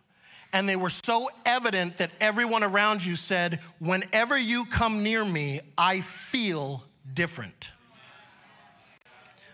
And 0.53 0.69
they 0.69 0.75
were 0.75 0.89
so 0.89 1.29
evident 1.45 1.97
that 1.97 2.11
everyone 2.21 2.63
around 2.63 3.03
you 3.03 3.15
said, 3.15 3.59
Whenever 3.79 4.37
you 4.37 4.65
come 4.65 5.03
near 5.03 5.25
me, 5.25 5.61
I 5.77 6.01
feel 6.01 6.83
different. 7.13 7.71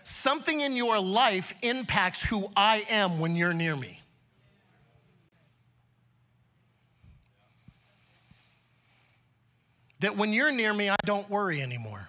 Something 0.04 0.60
in 0.60 0.76
your 0.76 1.00
life 1.00 1.54
impacts 1.62 2.22
who 2.22 2.50
I 2.56 2.84
am 2.90 3.18
when 3.18 3.34
you're 3.36 3.54
near 3.54 3.74
me. 3.74 4.02
that 10.02 10.16
when 10.16 10.32
you're 10.32 10.52
near 10.52 10.74
me, 10.74 10.90
I 10.90 10.96
don't 11.04 11.28
worry 11.30 11.62
anymore. 11.62 12.08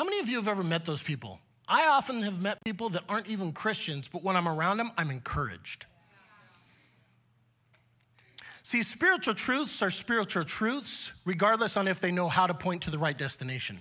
How 0.00 0.04
many 0.04 0.18
of 0.20 0.30
you 0.30 0.36
have 0.36 0.48
ever 0.48 0.64
met 0.64 0.86
those 0.86 1.02
people? 1.02 1.38
I 1.68 1.88
often 1.88 2.22
have 2.22 2.40
met 2.40 2.56
people 2.64 2.88
that 2.88 3.04
aren't 3.06 3.26
even 3.26 3.52
Christians, 3.52 4.08
but 4.08 4.24
when 4.24 4.34
I'm 4.34 4.48
around 4.48 4.78
them, 4.78 4.92
I'm 4.96 5.10
encouraged. 5.10 5.84
See, 8.62 8.82
spiritual 8.82 9.34
truths 9.34 9.82
are 9.82 9.90
spiritual 9.90 10.44
truths, 10.44 11.12
regardless 11.26 11.76
on 11.76 11.86
if 11.86 12.00
they 12.00 12.10
know 12.10 12.30
how 12.30 12.46
to 12.46 12.54
point 12.54 12.80
to 12.84 12.90
the 12.90 12.96
right 12.96 13.18
destination. 13.18 13.78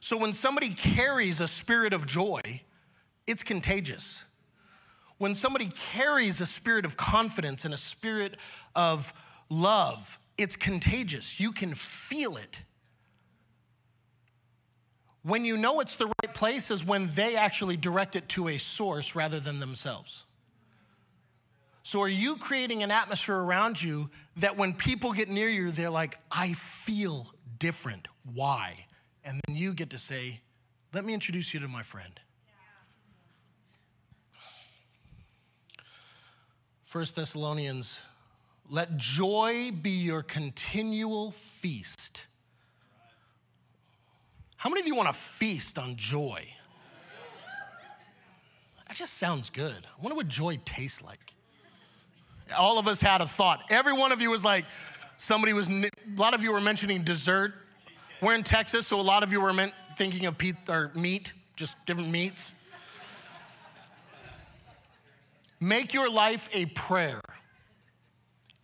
So 0.00 0.16
when 0.16 0.32
somebody 0.32 0.74
carries 0.74 1.40
a 1.40 1.46
spirit 1.46 1.92
of 1.92 2.04
joy, 2.04 2.40
it's 3.28 3.44
contagious 3.44 4.24
when 5.18 5.36
somebody 5.36 5.70
carries 5.92 6.40
a 6.40 6.46
spirit 6.46 6.84
of 6.84 6.96
confidence 6.96 7.64
and 7.64 7.72
a 7.72 7.78
spirit 7.78 8.38
of 8.74 9.12
love, 9.48 10.18
it's 10.36 10.56
contagious. 10.56 11.38
You 11.38 11.52
can 11.52 11.74
feel 11.74 12.36
it. 12.36 12.62
When 15.22 15.44
you 15.44 15.56
know 15.56 15.80
it's 15.80 15.96
the 15.96 16.06
right 16.06 16.34
place 16.34 16.70
is 16.70 16.84
when 16.84 17.08
they 17.14 17.36
actually 17.36 17.76
direct 17.76 18.16
it 18.16 18.28
to 18.30 18.48
a 18.48 18.58
source 18.58 19.14
rather 19.14 19.40
than 19.40 19.60
themselves. 19.60 20.24
So, 21.82 22.02
are 22.02 22.08
you 22.08 22.36
creating 22.36 22.82
an 22.82 22.90
atmosphere 22.90 23.38
around 23.38 23.82
you 23.82 24.10
that 24.36 24.56
when 24.56 24.74
people 24.74 25.12
get 25.12 25.28
near 25.28 25.48
you, 25.48 25.70
they're 25.70 25.88
like, 25.88 26.18
I 26.30 26.52
feel 26.52 27.26
different. 27.58 28.08
Why? 28.34 28.86
And 29.24 29.40
then 29.46 29.56
you 29.56 29.72
get 29.72 29.90
to 29.90 29.98
say, 29.98 30.40
Let 30.92 31.04
me 31.04 31.14
introduce 31.14 31.54
you 31.54 31.60
to 31.60 31.68
my 31.68 31.82
friend. 31.82 32.20
First 36.84 37.16
Thessalonians, 37.16 38.00
let 38.70 38.96
joy 38.96 39.70
be 39.72 39.90
your 39.90 40.22
continual 40.22 41.32
feast. 41.32 42.27
How 44.58 44.68
many 44.68 44.80
of 44.80 44.88
you 44.88 44.96
want 44.96 45.06
to 45.08 45.12
feast 45.12 45.78
on 45.78 45.94
joy? 45.94 46.44
That 48.88 48.96
just 48.96 49.14
sounds 49.14 49.50
good. 49.50 49.86
I 49.86 50.02
wonder 50.02 50.16
what 50.16 50.26
joy 50.26 50.58
tastes 50.64 51.00
like. 51.00 51.32
All 52.56 52.78
of 52.78 52.88
us 52.88 53.00
had 53.00 53.20
a 53.20 53.26
thought. 53.26 53.64
Every 53.70 53.92
one 53.92 54.10
of 54.10 54.20
you 54.20 54.30
was 54.30 54.44
like, 54.44 54.64
somebody 55.16 55.52
was, 55.52 55.70
a 55.70 55.90
lot 56.16 56.34
of 56.34 56.42
you 56.42 56.52
were 56.52 56.60
mentioning 56.60 57.04
dessert. 57.04 57.54
We're 58.20 58.34
in 58.34 58.42
Texas, 58.42 58.88
so 58.88 59.00
a 59.00 59.02
lot 59.02 59.22
of 59.22 59.30
you 59.30 59.40
were 59.40 59.52
meant, 59.52 59.74
thinking 59.96 60.26
of 60.26 60.36
pe- 60.36 60.54
or 60.68 60.90
meat, 60.92 61.34
just 61.54 61.76
different 61.86 62.10
meats. 62.10 62.52
Make 65.60 65.94
your 65.94 66.10
life 66.10 66.48
a 66.52 66.66
prayer. 66.66 67.20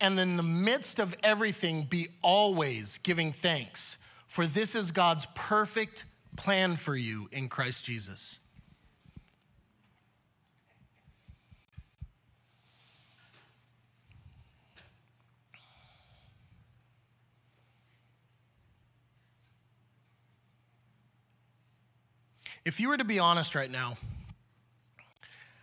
And 0.01 0.19
in 0.19 0.37
the 0.37 0.43
midst 0.43 0.99
of 0.99 1.15
everything, 1.23 1.85
be 1.85 2.09
always 2.21 2.99
giving 2.99 3.33
thanks, 3.33 3.97
for 4.35 4.49
this 4.49 4.75
is 4.75 4.91
God's 4.91 5.29
perfect 5.37 6.07
plan 6.35 6.75
for 6.75 6.97
you 6.97 7.29
in 7.31 7.47
Christ 7.47 7.85
Jesus. 7.85 8.41
If 22.65 22.81
you 22.81 22.89
were 22.89 22.97
to 22.97 23.05
be 23.05 23.21
honest 23.21 23.55
right 23.55 23.71
now, 23.71 23.97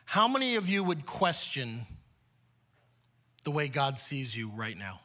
how 0.06 0.30
many 0.30 0.56
of 0.56 0.70
you 0.70 0.82
would 0.82 1.06
question 1.06 1.86
the 3.44 3.51
way 3.51 3.68
God 3.68 4.00
sees 4.00 4.34
you 4.34 4.50
right 4.56 4.78
now? 4.78 5.01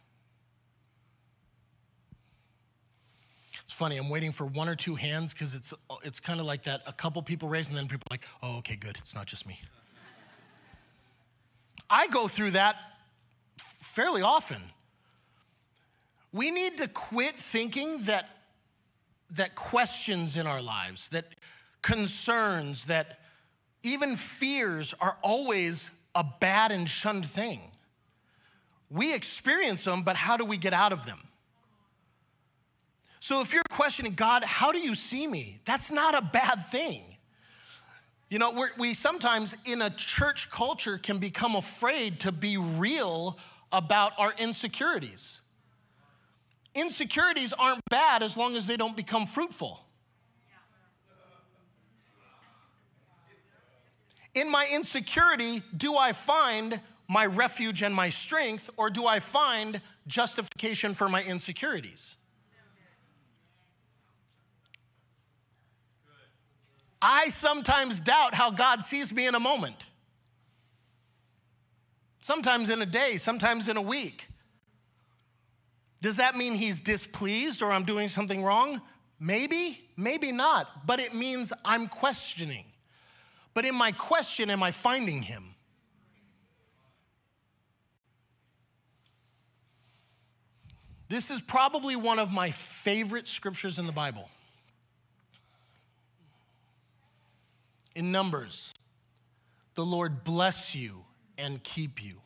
Funny, 3.77 3.99
I'm 3.99 4.09
waiting 4.09 4.33
for 4.33 4.47
one 4.47 4.71
or 4.71 4.75
two 4.75 4.95
hands 4.95 5.35
because 5.35 5.55
it's, 5.55 5.75
it's 6.03 6.19
kind 6.19 6.41
of 6.41 6.47
like 6.47 6.63
that. 6.63 6.81
A 6.87 6.95
couple 6.95 7.21
people 7.23 7.47
raise, 7.47 7.69
and 7.69 7.77
then 7.77 7.87
people 7.87 8.05
are 8.11 8.15
like, 8.15 8.25
oh, 8.43 8.59
okay, 8.59 8.75
good. 8.75 8.97
It's 8.99 9.15
not 9.15 9.27
just 9.27 9.47
me. 9.47 9.61
I 11.91 12.07
go 12.07 12.27
through 12.27 12.53
that 12.53 12.77
fairly 13.59 14.23
often. 14.23 14.63
We 16.33 16.51
need 16.51 16.79
to 16.79 16.89
quit 16.89 17.37
thinking 17.37 17.99
that, 18.05 18.31
that 19.33 19.55
questions 19.55 20.39
in 20.39 20.47
our 20.47 20.63
lives, 20.63 21.11
that 21.11 21.27
concerns, 21.83 22.87
that 22.87 23.21
even 23.83 24.17
fears 24.17 24.95
are 25.03 25.19
always 25.23 25.91
a 26.15 26.25
bad 26.41 26.73
and 26.73 26.89
shunned 26.89 27.27
thing. 27.27 27.61
We 28.89 29.15
experience 29.15 29.85
them, 29.85 30.03
but 30.03 30.17
how 30.17 30.39
do 30.39 30.47
we 30.47 30.57
get 30.57 30.73
out 30.73 30.95
of 30.95 31.05
them? 31.05 31.19
So 33.27 33.41
if 33.41 33.53
you're 33.53 33.65
questioning, 33.71 34.15
God, 34.15 34.45
how 34.45 34.71
do 34.71 34.79
you 34.79 34.95
see 34.95 35.27
me? 35.27 35.59
That's 35.65 35.91
not 35.91 36.17
a 36.17 36.23
bad 36.23 36.65
thing. 36.69 37.03
You 38.31 38.39
know, 38.39 38.69
we 38.79 38.95
sometimes 38.95 39.57
in 39.65 39.83
a 39.83 39.91
church 39.91 40.49
culture 40.49 40.97
can 40.97 41.19
become 41.19 41.57
afraid 41.57 42.21
to 42.21 42.31
be 42.31 42.57
real 42.57 43.37
about 43.73 44.13
our 44.17 44.33
insecurities. 44.39 45.41
Insecurities 46.77 47.53
aren't 47.53 47.81
bad 47.91 48.23
as 48.23 48.37
long 48.37 48.55
as 48.55 48.69
they 48.69 48.77
don't 48.77 48.97
become 48.97 49.27
fruitful. 49.27 49.81
In 54.37 54.49
my 54.49 54.69
insecurity, 54.73 55.65
do 55.77 55.97
I 55.97 56.13
find 56.13 56.81
my 57.09 57.27
refuge 57.27 57.83
and 57.83 57.93
my 57.93 58.09
strength, 58.09 58.71
or 58.77 58.89
do 58.89 59.05
I 59.05 59.19
find 59.19 59.81
justification 60.07 60.95
for 60.95 61.09
my 61.09 61.25
insecurities? 61.25 62.19
I 67.01 67.29
sometimes 67.29 68.01
doubt 68.01 68.35
how 68.35 68.51
God 68.51 68.83
sees 68.83 69.13
me 69.13 69.27
in 69.27 69.35
a 69.35 69.41
moment. 69.41 69.87
Sometimes 72.21 72.71
in 72.71 72.83
a 72.83 72.87
day, 72.87 73.19
sometimes 73.19 73.69
in 73.69 73.77
a 73.77 73.83
week. 73.83 74.29
Does 76.01 76.17
that 76.17 76.37
mean 76.37 76.55
he's 76.55 76.81
displeased 76.81 77.63
or 77.63 77.71
I'm 77.71 77.85
doing 77.85 78.09
something 78.09 78.43
wrong? 78.43 78.81
Maybe, 79.19 79.89
maybe 79.97 80.33
not, 80.33 80.87
but 80.87 81.01
it 81.01 81.15
means 81.15 81.53
I'm 81.65 81.89
questioning. 81.89 82.65
But 83.55 83.65
in 83.65 83.75
my 83.75 83.93
question, 83.93 84.51
am 84.51 84.63
I 84.63 84.71
finding 84.71 85.23
him? 85.23 85.55
This 91.09 91.31
is 91.31 91.41
probably 91.41 91.97
one 91.97 92.19
of 92.19 92.33
my 92.33 92.51
favorite 92.51 93.29
scriptures 93.29 93.79
in 93.79 93.87
the 93.87 93.93
Bible. 93.93 94.29
In 97.97 98.13
Numbers, 98.13 98.75
the 99.75 99.85
Lord 99.85 100.23
bless 100.23 100.75
you 100.75 101.07
and 101.39 101.63
keep 101.65 102.05
you. 102.05 102.17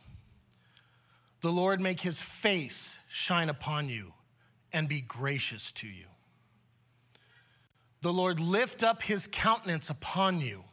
The 1.42 1.52
Lord 1.52 1.80
make 1.80 2.00
his 2.00 2.20
face 2.20 2.98
shine 3.08 3.48
upon 3.48 3.88
you 3.88 4.12
and 4.72 4.88
be 4.88 5.00
gracious 5.00 5.70
to 5.72 5.86
you. 5.86 6.06
The 8.02 8.12
Lord 8.12 8.40
lift 8.40 8.82
up 8.82 9.02
his 9.02 9.28
countenance 9.30 9.90
upon 9.90 10.40
you 10.40 10.64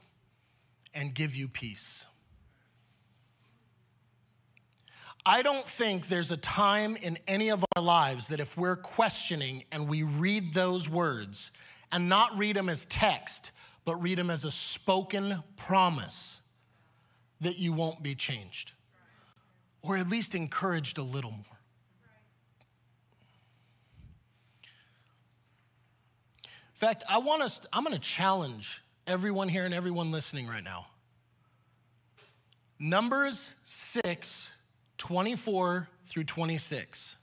and 0.96 1.14
give 1.14 1.36
you 1.36 1.48
peace. 1.48 2.08
I 5.24 5.44
don't 5.44 5.66
think 5.66 6.08
there's 6.08 6.32
a 6.32 6.38
time 6.38 6.96
in 6.96 7.20
any 7.28 7.52
of 7.52 7.64
our 7.76 7.84
lives 7.84 8.30
that 8.30 8.40
if 8.40 8.58
we're 8.58 8.78
questioning 8.78 9.64
and 9.72 9.88
we 9.88 10.02
read 10.02 10.56
those 10.56 10.90
words 10.90 11.52
and 11.92 12.10
not 12.10 12.36
read 12.36 12.56
them 12.56 12.68
as 12.68 12.86
text, 12.86 13.52
but 13.88 14.02
read 14.02 14.18
them 14.18 14.30
as 14.30 14.44
a 14.44 14.52
spoken 14.52 15.42
promise, 15.56 16.42
that 17.40 17.58
you 17.58 17.72
won't 17.72 18.04
be 18.04 18.16
changed 18.16 18.74
or 19.82 19.96
at 19.96 20.10
least 20.10 20.36
encouraged 20.36 20.98
a 20.98 21.04
little 21.04 21.32
more. 21.32 21.60
In 26.44 26.50
fact, 26.74 27.06
I 27.10 27.20
want 27.20 27.44
us, 27.44 27.62
I'm 27.72 27.86
going 27.86 27.96
to 27.96 28.02
challenge 28.02 28.84
everyone 29.08 29.48
here 29.48 29.64
and 29.64 29.74
everyone 29.74 30.12
listening 30.12 30.48
right 30.48 30.64
now. 30.64 30.88
Numbers 32.80 33.56
6, 33.64 34.54
24 34.98 35.88
through 36.04 36.24
26. 36.26 37.17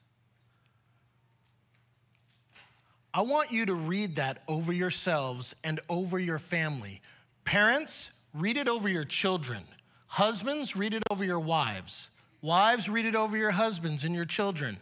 I 3.17 3.23
want 3.23 3.53
you 3.53 3.65
to 3.67 3.75
read 3.75 4.17
that 4.17 4.41
over 4.49 4.73
yourselves 4.73 5.55
and 5.63 5.79
over 5.89 6.19
your 6.19 6.41
family. 6.41 7.01
Parents, 7.45 8.11
read 8.35 8.57
it 8.57 8.69
over 8.69 8.89
your 8.89 9.05
children. 9.05 9.63
Husbands, 10.09 10.75
read 10.75 10.95
it 10.95 11.05
over 11.13 11.25
your 11.25 11.39
wives. 11.39 12.09
Wives, 12.43 12.89
read 12.89 13.07
it 13.07 13.15
over 13.15 13.37
your 13.37 13.53
husbands 13.53 14.03
and 14.03 14.17
your 14.17 14.25
children. 14.25 14.77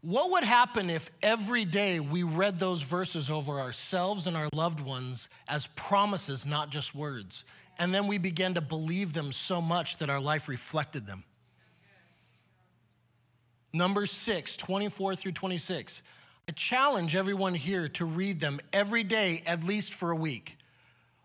What 0.00 0.30
would 0.30 0.44
happen 0.44 0.90
if 0.90 1.10
every 1.20 1.64
day 1.64 1.98
we 1.98 2.22
read 2.22 2.60
those 2.60 2.82
verses 2.82 3.28
over 3.28 3.58
ourselves 3.58 4.28
and 4.28 4.36
our 4.36 4.48
loved 4.54 4.78
ones 4.78 5.28
as 5.48 5.66
promises, 5.74 6.46
not 6.46 6.70
just 6.70 6.94
words? 6.94 7.42
And 7.80 7.92
then 7.92 8.06
we 8.06 8.18
began 8.18 8.54
to 8.54 8.60
believe 8.60 9.12
them 9.12 9.32
so 9.32 9.60
much 9.60 9.96
that 9.96 10.08
our 10.08 10.20
life 10.20 10.48
reflected 10.48 11.08
them. 11.08 11.24
Number 13.76 14.06
six, 14.06 14.56
24 14.56 15.16
through 15.16 15.32
26. 15.32 16.02
I 16.48 16.52
challenge 16.52 17.14
everyone 17.14 17.52
here 17.52 17.88
to 17.90 18.06
read 18.06 18.40
them 18.40 18.58
every 18.72 19.02
day, 19.02 19.42
at 19.46 19.64
least 19.64 19.92
for 19.92 20.10
a 20.12 20.16
week. 20.16 20.56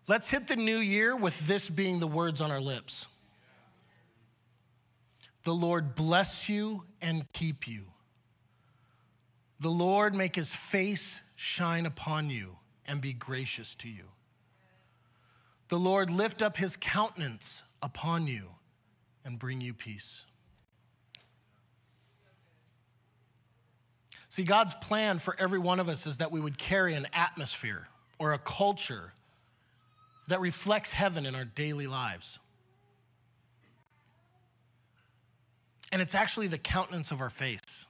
Let's 0.10 0.30
hit 0.30 0.50
the 0.50 0.58
new 0.58 0.80
year 0.80 1.16
with 1.16 1.40
this 1.48 1.70
being 1.70 2.02
the 2.02 2.08
words 2.08 2.42
on 2.42 2.52
our 2.52 2.60
lips. 2.60 3.08
The 5.44 5.54
Lord 5.54 5.96
bless 5.96 6.50
you 6.50 6.84
and 7.02 7.32
keep 7.32 7.70
you. 7.70 7.86
The 9.62 9.70
Lord 9.70 10.14
make 10.14 10.36
his 10.36 10.54
face 10.54 11.22
shine 11.38 11.86
upon 11.86 12.30
you 12.30 12.58
and 12.86 13.00
be 13.00 13.14
gracious 13.14 13.76
to 13.76 13.88
you. 13.88 14.04
The 15.70 15.80
Lord 15.80 16.12
lift 16.12 16.42
up 16.42 16.58
his 16.58 16.76
countenance 16.76 17.64
upon 17.82 18.28
you 18.28 18.50
and 19.24 19.40
bring 19.40 19.62
you 19.62 19.74
peace. 19.74 20.26
See, 24.32 24.44
God's 24.44 24.74
plan 24.76 25.20
for 25.20 25.36
every 25.38 25.60
one 25.60 25.82
of 25.82 25.90
us 25.90 26.08
is 26.08 26.20
that 26.20 26.32
we 26.32 26.40
would 26.40 26.58
carry 26.58 26.94
an 26.94 27.06
atmosphere 27.12 27.86
or 28.18 28.32
a 28.32 28.38
culture 28.38 29.12
that 30.30 30.40
reflects 30.40 30.94
heaven 30.94 31.26
in 31.26 31.36
our 31.36 31.44
daily 31.44 31.86
lives. 31.86 32.40
And 35.92 36.02
it's 36.02 36.16
actually 36.16 36.48
the 36.48 36.58
countenance 36.58 37.12
of 37.12 37.20
our 37.20 37.30
face. 37.30 37.86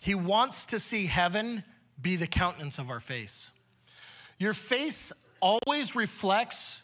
He 0.00 0.14
wants 0.14 0.66
to 0.66 0.78
see 0.78 1.06
heaven 1.06 1.64
be 2.00 2.14
the 2.14 2.28
countenance 2.28 2.78
of 2.78 2.90
our 2.90 3.00
face. 3.00 3.50
Your 4.38 4.54
face 4.54 5.12
always 5.40 5.96
reflects 5.96 6.82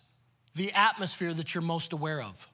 the 0.56 0.72
atmosphere 0.72 1.32
that 1.32 1.54
you're 1.54 1.62
most 1.62 1.92
aware 1.92 2.20
of. 2.20 2.48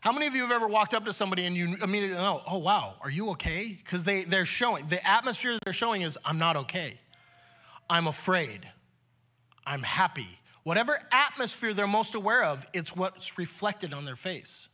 How 0.00 0.12
many 0.12 0.26
of 0.26 0.34
you 0.34 0.42
have 0.42 0.52
ever 0.52 0.68
walked 0.68 0.94
up 0.94 1.04
to 1.06 1.12
somebody 1.12 1.44
and 1.44 1.56
you 1.56 1.76
immediately 1.82 2.16
know, 2.16 2.42
oh, 2.46 2.58
wow, 2.58 2.94
are 3.00 3.10
you 3.10 3.30
okay? 3.30 3.76
Because 3.76 4.04
they, 4.04 4.24
they're 4.24 4.46
showing, 4.46 4.86
the 4.88 5.04
atmosphere 5.06 5.58
they're 5.64 5.72
showing 5.72 6.02
is, 6.02 6.16
I'm 6.24 6.38
not 6.38 6.56
okay. 6.56 6.98
I'm 7.90 8.06
afraid. 8.06 8.68
I'm 9.66 9.82
happy. 9.82 10.38
Whatever 10.62 10.98
atmosphere 11.10 11.74
they're 11.74 11.86
most 11.86 12.14
aware 12.14 12.44
of, 12.44 12.66
it's 12.72 12.94
what's 12.94 13.38
reflected 13.38 13.92
on 13.92 14.04
their 14.04 14.16
face. 14.16 14.68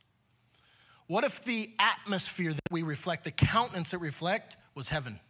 What 1.07 1.25
if 1.25 1.45
the 1.45 1.71
atmosphere 1.79 2.53
that 2.53 2.71
we 2.71 2.83
reflect, 2.83 3.25
the 3.25 3.31
countenance 3.31 3.93
that 3.93 3.99
reflect, 3.99 4.57
was 4.75 4.89
heaven? 4.89 5.21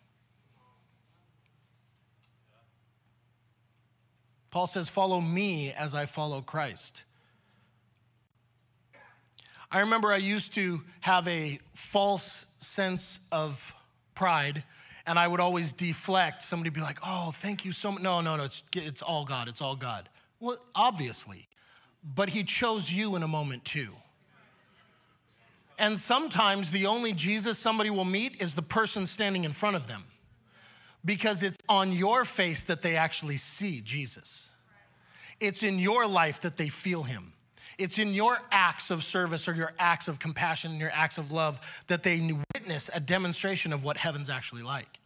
Paul 4.50 4.66
says, 4.68 4.88
Follow 4.88 5.20
me 5.20 5.72
as 5.72 5.94
I 5.94 6.07
follow 6.07 6.40
Christ. 6.40 7.04
I 9.74 9.80
remember 9.80 10.12
I 10.12 10.18
used 10.18 10.54
to 10.54 10.82
have 11.00 11.26
a 11.26 11.58
false 11.72 12.46
sense 12.60 13.18
of 13.32 13.74
pride, 14.14 14.62
and 15.04 15.18
I 15.18 15.26
would 15.26 15.40
always 15.40 15.72
deflect. 15.72 16.42
Somebody 16.44 16.70
be 16.70 16.80
like, 16.80 17.00
oh, 17.04 17.32
thank 17.34 17.64
you 17.64 17.72
so 17.72 17.90
much. 17.90 18.00
No, 18.00 18.20
no, 18.20 18.37
no, 18.37 18.44
it's, 18.44 18.62
it's 18.76 19.02
all 19.02 19.24
God, 19.24 19.48
it's 19.48 19.60
all 19.60 19.74
God. 19.74 20.08
Well, 20.38 20.58
obviously, 20.76 21.48
but 22.14 22.28
He 22.28 22.44
chose 22.44 22.92
you 22.92 23.16
in 23.16 23.24
a 23.24 23.28
moment 23.28 23.64
too. 23.64 23.88
And 25.76 25.98
sometimes 25.98 26.70
the 26.70 26.87
only 26.87 27.12
Jesus 27.12 27.58
somebody 27.58 27.90
will 27.90 28.04
meet 28.04 28.40
is 28.40 28.54
the 28.54 28.62
person 28.62 29.08
standing 29.08 29.42
in 29.42 29.50
front 29.50 29.74
of 29.74 29.88
them 29.88 30.04
because 31.04 31.42
it's 31.42 31.58
on 31.68 31.92
your 31.92 32.24
face 32.24 32.62
that 32.62 32.80
they 32.80 32.94
actually 32.94 33.38
see 33.38 33.80
Jesus. 33.80 34.50
It's 35.40 35.64
in 35.64 35.80
your 35.80 36.06
life 36.06 36.42
that 36.42 36.56
they 36.56 36.68
feel 36.68 37.02
Him. 37.02 37.32
It's 37.78 37.98
in 37.98 38.14
your 38.14 38.38
acts 38.50 38.90
of 38.90 39.02
service 39.02 39.48
or 39.48 39.54
your 39.54 39.72
acts 39.78 40.08
of 40.08 40.18
compassion 40.18 40.72
and 40.72 40.80
your 40.80 40.92
acts 40.92 41.18
of 41.18 41.32
love 41.32 41.58
that 41.88 42.02
they 42.02 42.20
witness 42.54 42.88
a 42.92 43.00
demonstration 43.00 43.72
of 43.72 43.84
what 43.84 43.96
heaven's 43.96 44.30
actually 44.30 44.62
like. 44.62 44.98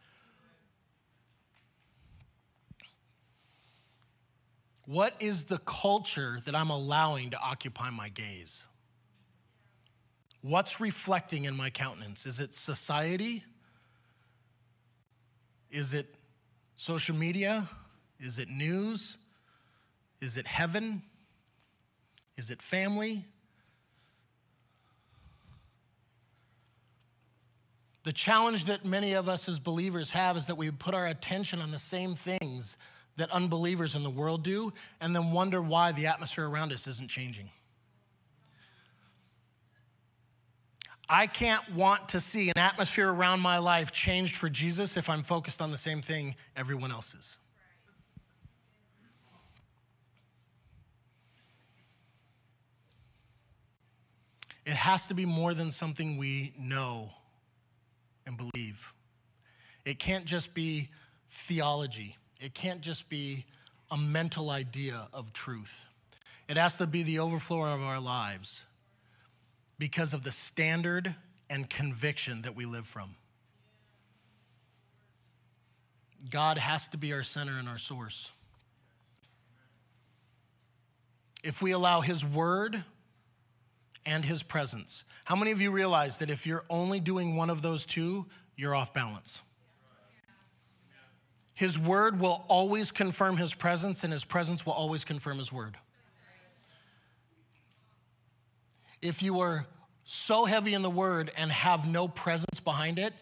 What 4.87 5.15
is 5.21 5.45
the 5.45 5.59
culture 5.59 6.39
that 6.47 6.55
I'm 6.55 6.71
allowing 6.71 7.31
to 7.31 7.39
occupy 7.39 7.91
my 7.91 8.09
gaze? 8.09 8.65
What's 10.41 10.81
reflecting 10.81 11.45
in 11.45 11.57
my 11.57 11.69
countenance? 11.69 12.25
Is 12.25 12.41
it 12.41 12.55
society? 12.55 13.45
Is 15.71 15.93
it 15.93 16.15
social 16.77 17.15
media? 17.15 17.69
Is 18.19 18.39
it 18.39 18.49
news? 18.49 19.19
Is 20.21 20.37
it 20.37 20.47
heaven? 20.47 21.03
Is 22.39 22.51
it 22.53 22.63
family? 22.63 23.27
The 28.05 28.13
challenge 28.13 28.67
that 28.67 28.85
many 28.85 29.13
of 29.13 29.29
us 29.29 29.49
as 29.49 29.59
believers 29.59 30.13
have 30.13 30.37
is 30.37 30.47
that 30.47 30.55
we 30.55 30.71
put 30.71 30.95
our 30.95 31.07
attention 31.07 31.61
on 31.61 31.73
the 31.73 31.81
same 31.81 32.15
things 32.15 32.79
that 33.17 33.29
unbelievers 33.31 33.97
in 33.97 34.05
the 34.05 34.11
world 34.11 34.45
do 34.45 34.73
and 35.01 35.15
then 35.15 35.33
wonder 35.33 35.61
why 35.61 35.91
the 35.91 36.07
atmosphere 36.07 36.49
around 36.49 36.73
us 36.73 36.87
isn't 36.87 37.11
changing. 37.11 37.51
I 41.09 41.27
can't 41.27 41.75
want 41.75 42.11
to 42.11 42.21
see 42.21 42.51
an 42.51 42.59
atmosphere 42.59 43.11
around 43.11 43.41
my 43.41 43.59
life 43.59 43.91
changed 43.91 44.37
for 44.37 44.49
Jesus 44.49 44.97
if 44.97 45.11
I'm 45.11 45.25
focused 45.25 45.61
on 45.61 45.73
the 45.73 45.79
same 45.79 46.03
thing 46.03 46.37
everyone 46.55 46.93
else 46.93 47.15
is. 47.15 47.39
It 54.69 54.77
has 54.77 55.07
to 55.07 55.15
be 55.15 55.25
more 55.25 55.55
than 55.55 55.71
something 55.71 56.19
we 56.19 56.53
know 56.59 57.09
and 58.27 58.37
believe. 58.37 58.93
It 59.87 59.99
can't 59.99 60.27
just 60.27 60.53
be 60.53 60.91
theology, 61.31 62.19
it 62.39 62.53
can't 62.53 62.83
just 62.83 63.09
be 63.09 63.47
a 63.91 63.97
mental 63.97 64.51
idea 64.51 65.09
of 65.15 65.33
truth. 65.33 65.87
It 66.49 66.59
has 66.59 66.77
to 66.77 66.87
be 66.87 67.03
the 67.03 67.19
overflow 67.19 67.65
of 67.65 67.81
our 67.81 67.99
lives 67.99 68.65
because 69.79 70.13
of 70.13 70.23
the 70.23 70.33
standard 70.33 71.15
and 71.49 71.69
conviction 71.71 72.43
that 72.43 72.55
we 72.55 72.67
live 72.67 72.87
from. 72.87 73.17
God 76.29 76.59
has 76.59 76.91
to 76.91 76.99
be 76.99 77.15
our 77.15 77.23
center 77.23 77.59
and 77.59 77.71
our 77.71 77.79
source. 77.79 78.33
If 81.43 81.63
we 81.63 81.71
allow 81.71 82.03
His 82.03 82.23
word 82.23 82.85
and 84.07 84.25
his 84.25 84.43
presence. 84.43 85.05
How 85.25 85.37
many 85.37 85.51
of 85.51 85.61
you 85.61 85.71
realize 85.71 86.19
that 86.19 86.31
if 86.31 86.47
you're 86.47 86.65
only 86.71 87.01
doing 87.01 87.37
one 87.37 87.51
of 87.51 87.63
those 87.63 87.87
two, 87.87 88.27
you're 88.57 88.75
off 88.75 88.95
balance? 88.95 89.43
His 91.55 91.79
word 91.79 92.21
will 92.21 92.45
always 92.49 92.93
confirm 92.93 93.37
his 93.37 93.55
presence, 93.55 94.05
and 94.05 94.13
his 94.13 94.25
presence 94.25 94.65
will 94.65 94.73
always 94.73 95.05
confirm 95.05 95.39
his 95.39 95.53
word. 95.53 95.77
If 99.03 99.23
you 99.23 99.41
are 99.41 99.67
so 100.05 100.45
heavy 100.45 100.75
in 100.75 100.83
the 100.83 100.91
word 100.91 101.31
and 101.37 101.51
have 101.51 101.87
no 101.87 102.09
presence 102.09 102.61
behind 102.61 102.99
it, 102.99 103.13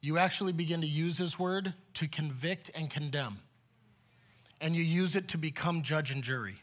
you 0.00 0.18
actually 0.18 0.52
begin 0.52 0.80
to 0.80 0.86
use 0.86 1.18
his 1.18 1.38
word 1.38 1.74
to 1.94 2.08
convict 2.08 2.70
and 2.74 2.90
condemn. 2.90 3.38
And 4.60 4.74
you 4.74 4.82
use 4.82 5.16
it 5.16 5.28
to 5.28 5.38
become 5.38 5.82
judge 5.82 6.10
and 6.10 6.22
jury 6.22 6.56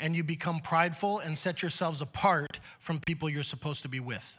and 0.00 0.14
you 0.16 0.24
become 0.24 0.60
prideful 0.60 1.20
and 1.20 1.36
set 1.36 1.62
yourselves 1.62 2.02
apart 2.02 2.60
from 2.78 2.98
people 3.00 3.28
you're 3.28 3.42
supposed 3.42 3.82
to 3.82 3.88
be 3.88 4.00
with. 4.00 4.38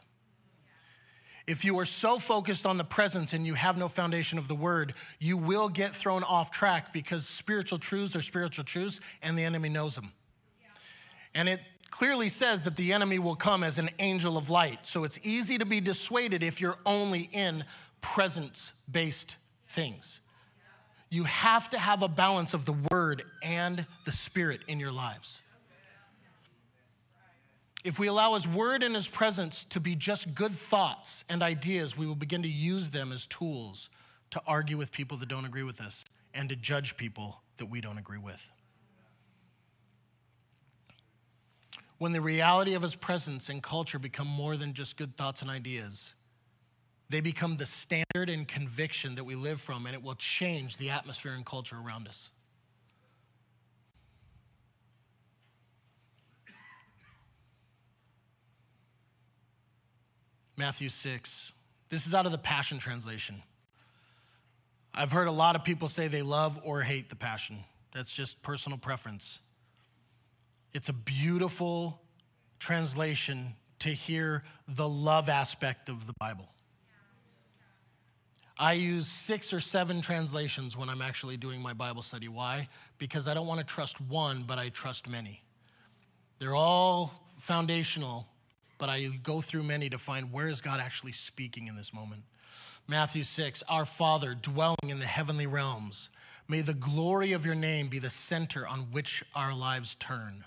If 1.46 1.64
you 1.64 1.78
are 1.78 1.84
so 1.84 2.18
focused 2.18 2.64
on 2.64 2.78
the 2.78 2.84
presence 2.84 3.34
and 3.34 3.46
you 3.46 3.54
have 3.54 3.76
no 3.76 3.88
foundation 3.88 4.38
of 4.38 4.48
the 4.48 4.54
word, 4.54 4.94
you 5.18 5.36
will 5.36 5.68
get 5.68 5.94
thrown 5.94 6.22
off 6.22 6.50
track 6.50 6.92
because 6.92 7.26
spiritual 7.26 7.78
truths 7.78 8.16
are 8.16 8.22
spiritual 8.22 8.64
truths 8.64 9.00
and 9.22 9.38
the 9.38 9.44
enemy 9.44 9.68
knows 9.68 9.94
them. 9.94 10.12
And 11.34 11.48
it 11.48 11.60
clearly 11.90 12.28
says 12.28 12.64
that 12.64 12.76
the 12.76 12.92
enemy 12.92 13.18
will 13.18 13.36
come 13.36 13.62
as 13.62 13.78
an 13.78 13.90
angel 13.98 14.38
of 14.38 14.48
light. 14.48 14.80
So 14.86 15.04
it's 15.04 15.20
easy 15.22 15.58
to 15.58 15.66
be 15.66 15.80
dissuaded 15.80 16.42
if 16.42 16.60
you're 16.60 16.78
only 16.86 17.28
in 17.32 17.64
presence 18.00 18.72
based 18.90 19.36
things. 19.68 20.20
You 21.10 21.24
have 21.24 21.70
to 21.70 21.78
have 21.78 22.02
a 22.02 22.08
balance 22.08 22.54
of 22.54 22.64
the 22.64 22.74
word 22.90 23.22
and 23.42 23.86
the 24.04 24.12
spirit 24.12 24.62
in 24.66 24.80
your 24.80 24.92
lives. 24.92 25.40
If 27.84 27.98
we 27.98 28.06
allow 28.06 28.32
His 28.32 28.48
word 28.48 28.82
and 28.82 28.94
His 28.94 29.08
presence 29.08 29.64
to 29.64 29.78
be 29.78 29.94
just 29.94 30.34
good 30.34 30.52
thoughts 30.52 31.22
and 31.28 31.42
ideas, 31.42 31.96
we 31.96 32.06
will 32.06 32.14
begin 32.14 32.42
to 32.42 32.48
use 32.48 32.90
them 32.90 33.12
as 33.12 33.26
tools 33.26 33.90
to 34.30 34.40
argue 34.46 34.78
with 34.78 34.90
people 34.90 35.18
that 35.18 35.28
don't 35.28 35.44
agree 35.44 35.62
with 35.62 35.82
us 35.82 36.04
and 36.32 36.48
to 36.48 36.56
judge 36.56 36.96
people 36.96 37.42
that 37.58 37.66
we 37.66 37.82
don't 37.82 37.98
agree 37.98 38.18
with. 38.18 38.40
When 41.98 42.12
the 42.12 42.22
reality 42.22 42.74
of 42.74 42.82
His 42.82 42.96
presence 42.96 43.50
and 43.50 43.62
culture 43.62 43.98
become 43.98 44.26
more 44.26 44.56
than 44.56 44.72
just 44.72 44.96
good 44.96 45.16
thoughts 45.16 45.42
and 45.42 45.50
ideas, 45.50 46.14
they 47.10 47.20
become 47.20 47.58
the 47.58 47.66
standard 47.66 48.30
and 48.30 48.48
conviction 48.48 49.14
that 49.16 49.24
we 49.24 49.34
live 49.34 49.60
from, 49.60 49.84
and 49.84 49.94
it 49.94 50.02
will 50.02 50.14
change 50.14 50.78
the 50.78 50.88
atmosphere 50.88 51.32
and 51.32 51.44
culture 51.44 51.76
around 51.76 52.08
us. 52.08 52.30
Matthew 60.56 60.88
6. 60.88 61.52
This 61.88 62.06
is 62.06 62.14
out 62.14 62.26
of 62.26 62.32
the 62.32 62.38
Passion 62.38 62.78
Translation. 62.78 63.42
I've 64.94 65.10
heard 65.10 65.26
a 65.26 65.32
lot 65.32 65.56
of 65.56 65.64
people 65.64 65.88
say 65.88 66.06
they 66.06 66.22
love 66.22 66.60
or 66.62 66.80
hate 66.80 67.08
the 67.08 67.16
Passion. 67.16 67.58
That's 67.92 68.12
just 68.12 68.42
personal 68.42 68.78
preference. 68.78 69.40
It's 70.72 70.88
a 70.88 70.92
beautiful 70.92 72.00
translation 72.58 73.54
to 73.80 73.88
hear 73.88 74.44
the 74.68 74.88
love 74.88 75.28
aspect 75.28 75.88
of 75.88 76.06
the 76.06 76.14
Bible. 76.18 76.48
I 78.56 78.74
use 78.74 79.08
six 79.08 79.52
or 79.52 79.58
seven 79.58 80.00
translations 80.00 80.76
when 80.76 80.88
I'm 80.88 81.02
actually 81.02 81.36
doing 81.36 81.60
my 81.60 81.72
Bible 81.72 82.02
study. 82.02 82.28
Why? 82.28 82.68
Because 82.98 83.26
I 83.26 83.34
don't 83.34 83.48
want 83.48 83.58
to 83.58 83.66
trust 83.66 84.00
one, 84.00 84.44
but 84.46 84.58
I 84.58 84.68
trust 84.68 85.08
many. 85.08 85.42
They're 86.38 86.54
all 86.54 87.12
foundational 87.38 88.28
but 88.78 88.88
I 88.88 89.06
go 89.22 89.40
through 89.40 89.62
many 89.62 89.88
to 89.90 89.98
find 89.98 90.32
where 90.32 90.48
is 90.48 90.60
God 90.60 90.80
actually 90.80 91.12
speaking 91.12 91.66
in 91.66 91.76
this 91.76 91.92
moment. 91.92 92.22
Matthew 92.86 93.24
6, 93.24 93.62
our 93.68 93.86
Father 93.86 94.34
dwelling 94.34 94.88
in 94.88 94.98
the 94.98 95.06
heavenly 95.06 95.46
realms, 95.46 96.10
may 96.48 96.60
the 96.60 96.74
glory 96.74 97.32
of 97.32 97.46
your 97.46 97.54
name 97.54 97.88
be 97.88 97.98
the 97.98 98.10
center 98.10 98.66
on 98.66 98.80
which 98.92 99.24
our 99.34 99.54
lives 99.54 99.94
turn. 99.94 100.44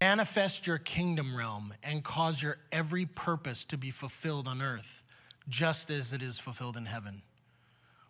Manifest 0.00 0.66
your 0.66 0.78
kingdom 0.78 1.36
realm 1.36 1.74
and 1.82 2.04
cause 2.04 2.40
your 2.40 2.56
every 2.70 3.04
purpose 3.04 3.64
to 3.66 3.76
be 3.76 3.90
fulfilled 3.90 4.48
on 4.48 4.62
earth, 4.62 5.02
just 5.48 5.90
as 5.90 6.12
it 6.12 6.22
is 6.22 6.38
fulfilled 6.38 6.76
in 6.76 6.86
heaven. 6.86 7.22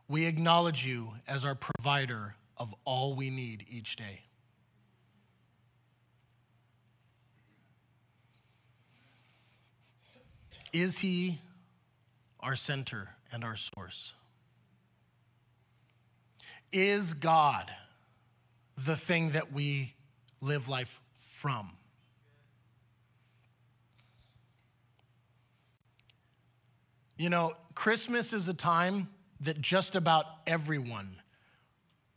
We 0.06 0.26
acknowledge 0.26 0.86
you 0.86 1.14
as 1.26 1.44
our 1.44 1.54
provider 1.54 2.36
of 2.58 2.74
all 2.84 3.14
we 3.14 3.30
need 3.30 3.64
each 3.68 3.96
day. 3.96 4.20
Is 10.72 10.98
he 10.98 11.40
our 12.40 12.56
center 12.56 13.10
and 13.32 13.44
our 13.44 13.56
source? 13.56 14.14
Is 16.72 17.12
God 17.12 17.70
the 18.76 18.96
thing 18.96 19.30
that 19.30 19.52
we 19.52 19.94
live 20.40 20.68
life 20.68 21.00
from? 21.18 21.70
You 27.16 27.28
know, 27.28 27.52
Christmas 27.74 28.32
is 28.32 28.48
a 28.48 28.54
time 28.54 29.08
that 29.40 29.60
just 29.60 29.94
about 29.94 30.26
everyone 30.46 31.16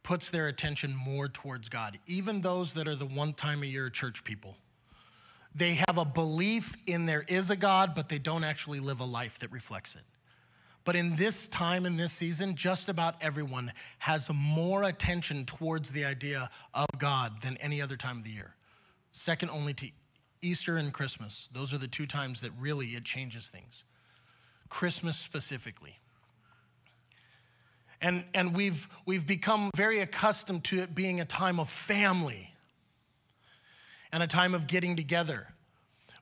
puts 0.03 0.29
their 0.29 0.47
attention 0.47 0.95
more 0.95 1.27
towards 1.27 1.67
God, 1.67 1.99
even 2.07 2.41
those 2.41 2.73
that 2.73 2.87
are 2.87 2.95
the 2.95 3.05
one 3.05 3.33
time 3.33 3.63
a 3.63 3.65
year 3.65 3.89
church 3.89 4.23
people. 4.23 4.55
They 5.55 5.75
have 5.87 5.97
a 5.97 6.03
belief 6.03 6.75
in 6.85 7.05
there 7.05 7.23
is 7.29 7.49
a 7.49 7.55
God, 7.55 7.95
but 7.95 8.09
they 8.09 8.19
don't 8.19 8.43
actually 8.43 8.81
live 8.81 8.99
a 8.99 9.05
life 9.05 9.39
that 9.39 9.51
reflects 9.51 9.95
it. 9.95 10.03
But 10.83 10.97
in 10.97 11.15
this 11.15 11.47
time, 11.47 11.85
in 11.85 11.95
this 11.95 12.11
season, 12.11 12.55
just 12.55 12.89
about 12.89 13.15
everyone 13.21 13.71
has 13.99 14.29
more 14.31 14.83
attention 14.83 15.45
towards 15.45 15.91
the 15.91 16.03
idea 16.05 16.49
of 16.73 16.87
God 16.99 17.41
than 17.41 17.57
any 17.57 17.81
other 17.81 17.95
time 17.95 18.17
of 18.17 18.23
the 18.25 18.31
year. 18.31 18.53
Second 19.13 19.49
only 19.49 19.73
to 19.75 19.89
Easter 20.41 20.75
and 20.77 20.93
Christmas. 20.93 21.49
Those 21.53 21.73
are 21.73 21.77
the 21.77 21.87
two 21.87 22.05
times 22.05 22.41
that 22.41 22.51
really 22.59 22.87
it 22.87 23.05
changes 23.05 23.47
things. 23.47 23.85
Christmas 24.67 25.17
specifically. 25.17 25.99
And, 28.01 28.25
and 28.33 28.53
we've, 28.53 28.87
we've 29.05 29.25
become 29.25 29.71
very 29.75 30.01
accustomed 30.01 30.65
to 30.65 30.81
it 30.81 30.93
being 30.93 31.21
a 31.21 31.25
time 31.25 31.59
of 31.59 31.69
family 31.69 32.54
and 34.15 34.23
a 34.23 34.27
time 34.27 34.55
of 34.55 34.65
getting 34.65 34.95
together. 34.95 35.45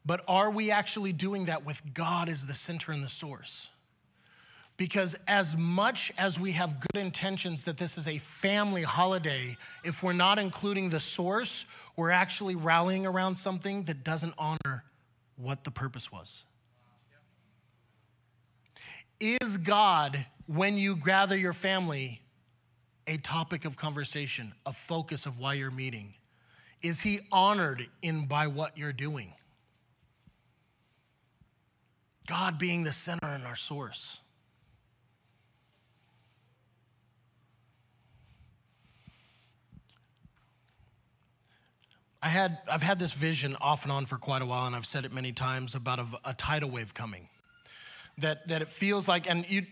But 0.04 0.24
are 0.28 0.50
we 0.50 0.72
actually 0.72 1.14
doing 1.14 1.46
that 1.46 1.64
with 1.64 1.80
God 1.94 2.28
as 2.28 2.48
the 2.48 2.54
center 2.56 2.92
and 2.92 3.04
the 3.04 3.10
source? 3.10 3.70
Because 4.78 5.16
as 5.28 5.56
much 5.56 6.12
as 6.18 6.40
we 6.40 6.54
have 6.54 6.80
good 6.80 7.00
intentions 7.00 7.66
that 7.66 7.78
this 7.78 8.00
is 8.00 8.08
a 8.08 8.18
family 8.18 8.82
holiday, 8.82 9.56
if 9.84 10.02
we're 10.02 10.12
not 10.12 10.40
including 10.40 10.90
the 10.90 11.00
source, 11.00 11.68
we're 11.96 12.10
actually 12.10 12.56
rallying 12.56 13.06
around 13.06 13.36
something 13.36 13.84
that 13.84 14.04
doesn't 14.04 14.34
honor 14.40 14.84
what 15.36 15.64
the 15.64 15.70
purpose 15.70 16.12
was. 16.12 16.46
Is 19.20 19.58
God, 19.58 20.26
when 20.48 20.78
you 20.78 20.96
gather 20.96 21.38
your 21.38 21.54
family, 21.54 22.22
a 23.06 23.18
topic 23.18 23.66
of 23.66 23.78
conversation, 23.78 24.52
a 24.66 24.74
focus 24.74 25.28
of 25.28 25.38
why 25.38 25.54
you're 25.54 25.70
meeting? 25.70 26.16
Is 26.84 27.00
he 27.00 27.22
honored 27.32 27.88
in 28.02 28.26
by 28.26 28.48
what 28.48 28.78
you're 28.78 28.93
doing? 28.93 29.34
God 32.28 32.60
being 32.60 32.84
the 32.84 32.93
center 32.93 33.28
and 33.28 33.46
our 33.46 33.56
source. 33.56 34.19
I 42.22 42.28
had, 42.28 42.60
I've 42.72 42.82
had 42.82 43.00
this 43.00 43.12
vision 43.12 43.58
off 43.60 43.84
and 43.84 43.91
on 43.91 44.06
for 44.06 44.17
quite 44.17 44.41
a 44.41 44.46
while, 44.46 44.65
and 44.65 44.76
I've 44.76 44.86
said 44.86 45.04
it 45.04 45.12
many 45.12 45.34
times 45.34 45.76
about 45.76 46.00
a, 46.00 46.06
a 46.24 46.34
tidal 46.34 46.69
wave 46.69 46.93
coming. 46.93 47.28
That, 48.19 48.48
that 48.48 48.62
it 48.62 48.69
feels 48.69 49.08
like, 49.08 49.30
and 49.30 49.50
you 49.50 49.65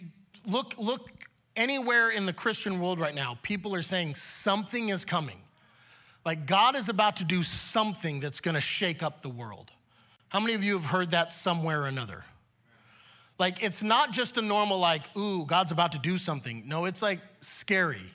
look, 0.46 0.76
look 0.78 1.10
anywhere 1.56 2.10
in 2.10 2.26
the 2.26 2.34
Christian 2.34 2.80
world 2.82 3.00
right 3.00 3.16
now, 3.16 3.38
people 3.42 3.74
are 3.74 3.82
saying 3.82 4.16
something 4.16 4.90
is 4.90 5.06
coming. 5.06 5.42
Like 6.26 6.46
God 6.46 6.76
is 6.76 6.90
about 6.90 7.18
to 7.18 7.24
do 7.24 7.42
something 7.42 8.20
that's 8.20 8.40
going 8.40 8.56
to 8.56 8.62
shake 8.62 9.02
up 9.02 9.22
the 9.22 9.30
world. 9.30 9.72
How 10.30 10.40
many 10.40 10.54
of 10.54 10.64
you 10.64 10.74
have 10.74 10.86
heard 10.86 11.12
that 11.12 11.34
somewhere 11.34 11.82
or 11.82 11.88
another? 11.88 12.24
Like 13.40 13.64
it's 13.64 13.82
not 13.82 14.12
just 14.12 14.38
a 14.38 14.42
normal, 14.42 14.78
like, 14.78 15.16
ooh, 15.18 15.46
God's 15.46 15.72
about 15.72 15.94
to 15.94 16.00
do 16.00 16.18
something. 16.18 16.64
No, 16.68 16.86
it's 16.86 17.02
like 17.02 17.20
scary. 17.40 18.12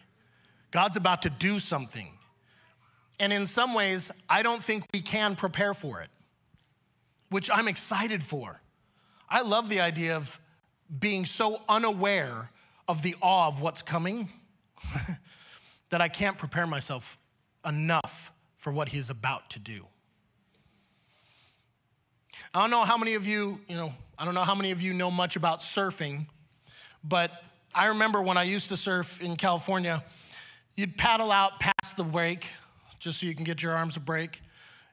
God's 0.70 0.96
about 0.96 1.22
to 1.22 1.30
do 1.30 1.58
something. 1.58 2.08
And 3.18 3.32
in 3.32 3.46
some 3.46 3.74
ways, 3.74 4.10
I 4.28 4.42
don't 4.42 4.62
think 4.62 4.84
we 4.92 5.00
can 5.00 5.34
prepare 5.34 5.74
for 5.74 6.00
it, 6.00 6.10
which 7.30 7.50
I'm 7.52 7.66
excited 7.66 8.22
for. 8.22 8.60
I 9.28 9.42
love 9.42 9.68
the 9.68 9.80
idea 9.80 10.16
of 10.16 10.38
being 11.00 11.24
so 11.24 11.60
unaware 11.68 12.50
of 12.86 13.02
the 13.02 13.16
awe 13.20 13.48
of 13.48 13.60
what's 13.60 13.82
coming 13.82 14.28
that 15.90 16.00
I 16.00 16.08
can't 16.08 16.38
prepare 16.38 16.66
myself 16.66 17.18
enough 17.66 18.32
for 18.56 18.72
what 18.72 18.88
he's 18.88 19.10
about 19.10 19.50
to 19.50 19.58
do. 19.58 19.86
I 22.54 22.60
don't 22.60 22.70
know 22.70 22.84
how 22.84 22.96
many 22.96 23.14
of 23.14 23.26
you, 23.26 23.60
you 23.68 23.76
know, 23.76 23.92
I 24.18 24.24
don't 24.24 24.34
know 24.34 24.44
how 24.44 24.54
many 24.54 24.70
of 24.70 24.80
you 24.80 24.94
know 24.94 25.10
much 25.10 25.36
about 25.36 25.60
surfing, 25.60 26.26
but 27.04 27.30
I 27.74 27.86
remember 27.86 28.22
when 28.22 28.38
I 28.38 28.44
used 28.44 28.68
to 28.70 28.76
surf 28.76 29.20
in 29.20 29.36
California, 29.36 30.02
you'd 30.76 30.96
paddle 30.96 31.30
out 31.30 31.60
past 31.60 31.96
the 31.96 32.04
wake 32.04 32.46
just 32.98 33.20
so 33.20 33.26
you 33.26 33.34
can 33.34 33.44
get 33.44 33.62
your 33.62 33.72
arms 33.72 33.96
a 33.96 34.00
break. 34.00 34.40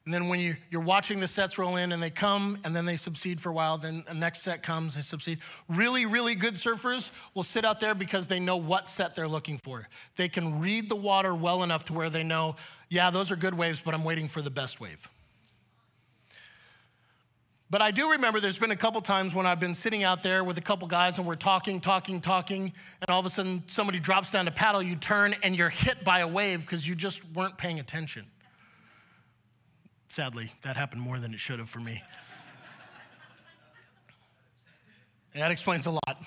And 0.05 0.13
then 0.13 0.27
when 0.27 0.39
you, 0.41 0.57
you're 0.69 0.81
watching 0.81 1.21
the 1.21 1.29
sets 1.29 1.57
roll 1.57 1.77
in 1.77 1.93
and 1.93 2.03
they 2.03 2.09
come 2.09 2.57
and 2.65 2.75
then 2.75 2.83
they 2.83 2.97
subside 2.97 3.39
for 3.39 3.49
a 3.49 3.53
while, 3.53 3.77
then 3.77 4.03
the 4.05 4.13
next 4.13 4.41
set 4.41 4.61
comes, 4.61 4.95
they 4.95 5.01
subside. 5.01 5.39
Really, 5.69 6.05
really 6.05 6.35
good 6.35 6.55
surfers 6.55 7.11
will 7.33 7.43
sit 7.43 7.63
out 7.63 7.79
there 7.79 7.95
because 7.95 8.27
they 8.27 8.39
know 8.39 8.57
what 8.57 8.89
set 8.89 9.15
they're 9.15 9.29
looking 9.29 9.57
for. 9.57 9.87
They 10.17 10.27
can 10.27 10.59
read 10.59 10.89
the 10.89 10.95
water 10.95 11.33
well 11.33 11.63
enough 11.63 11.85
to 11.85 11.93
where 11.93 12.09
they 12.09 12.23
know, 12.23 12.57
yeah, 12.89 13.11
those 13.11 13.31
are 13.31 13.37
good 13.37 13.53
waves, 13.53 13.79
but 13.79 13.93
I'm 13.93 14.03
waiting 14.03 14.27
for 14.27 14.41
the 14.41 14.49
best 14.49 14.81
wave. 14.81 15.09
But 17.69 17.81
I 17.81 17.91
do 17.91 18.11
remember 18.11 18.41
there's 18.41 18.59
been 18.59 18.71
a 18.71 18.75
couple 18.75 18.99
times 18.99 19.33
when 19.33 19.47
I've 19.47 19.59
been 19.61 19.73
sitting 19.73 20.03
out 20.03 20.21
there 20.21 20.43
with 20.43 20.57
a 20.57 20.61
couple 20.61 20.87
guys 20.87 21.17
and 21.17 21.25
we're 21.25 21.35
talking, 21.35 21.79
talking, 21.79 22.19
talking, 22.19 22.73
and 23.01 23.09
all 23.09 23.21
of 23.21 23.25
a 23.25 23.29
sudden 23.29 23.63
somebody 23.67 23.99
drops 23.99 24.31
down 24.31 24.45
to 24.45 24.51
paddle, 24.51 24.83
you 24.83 24.97
turn 24.97 25.33
and 25.43 25.55
you're 25.55 25.69
hit 25.69 26.03
by 26.03 26.19
a 26.19 26.27
wave 26.27 26.61
because 26.61 26.87
you 26.87 26.93
just 26.93 27.23
weren't 27.33 27.57
paying 27.57 27.79
attention. 27.79 28.25
Sadly, 30.13 30.52
that 30.62 30.78
happened 30.78 31.02
more 31.02 31.17
than 31.17 31.34
it 31.34 31.39
should 31.39 31.58
have 31.58 31.67
for 31.67 31.80
me. 31.80 32.04
that 35.34 35.49
explains 35.49 35.88
a 35.88 35.89
lot. 35.89 36.02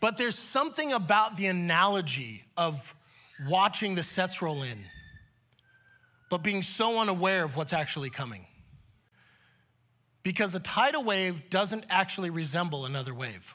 but 0.00 0.18
there's 0.18 0.38
something 0.38 0.92
about 0.92 1.36
the 1.36 1.46
analogy 1.46 2.42
of 2.58 2.94
watching 3.48 3.94
the 3.94 4.02
sets 4.02 4.42
roll 4.42 4.62
in, 4.62 4.76
but 6.28 6.42
being 6.42 6.62
so 6.62 7.00
unaware 7.00 7.44
of 7.44 7.56
what's 7.56 7.72
actually 7.72 8.10
coming. 8.10 8.46
Because 10.22 10.54
a 10.54 10.60
tidal 10.60 11.04
wave 11.04 11.48
doesn't 11.48 11.86
actually 11.88 12.28
resemble 12.28 12.84
another 12.84 13.14
wave. 13.14 13.54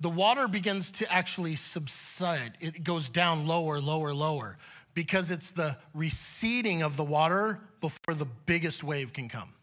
The 0.00 0.10
water 0.10 0.48
begins 0.48 0.90
to 0.92 1.12
actually 1.12 1.54
subside, 1.54 2.54
it 2.58 2.82
goes 2.82 3.10
down 3.10 3.46
lower, 3.46 3.80
lower, 3.80 4.12
lower 4.12 4.56
because 4.98 5.30
it's 5.30 5.52
the 5.52 5.76
receding 5.94 6.82
of 6.82 6.96
the 6.96 7.04
water 7.04 7.60
before 7.80 8.14
the 8.14 8.26
biggest 8.46 8.82
wave 8.82 9.12
can 9.12 9.28
come. 9.28 9.54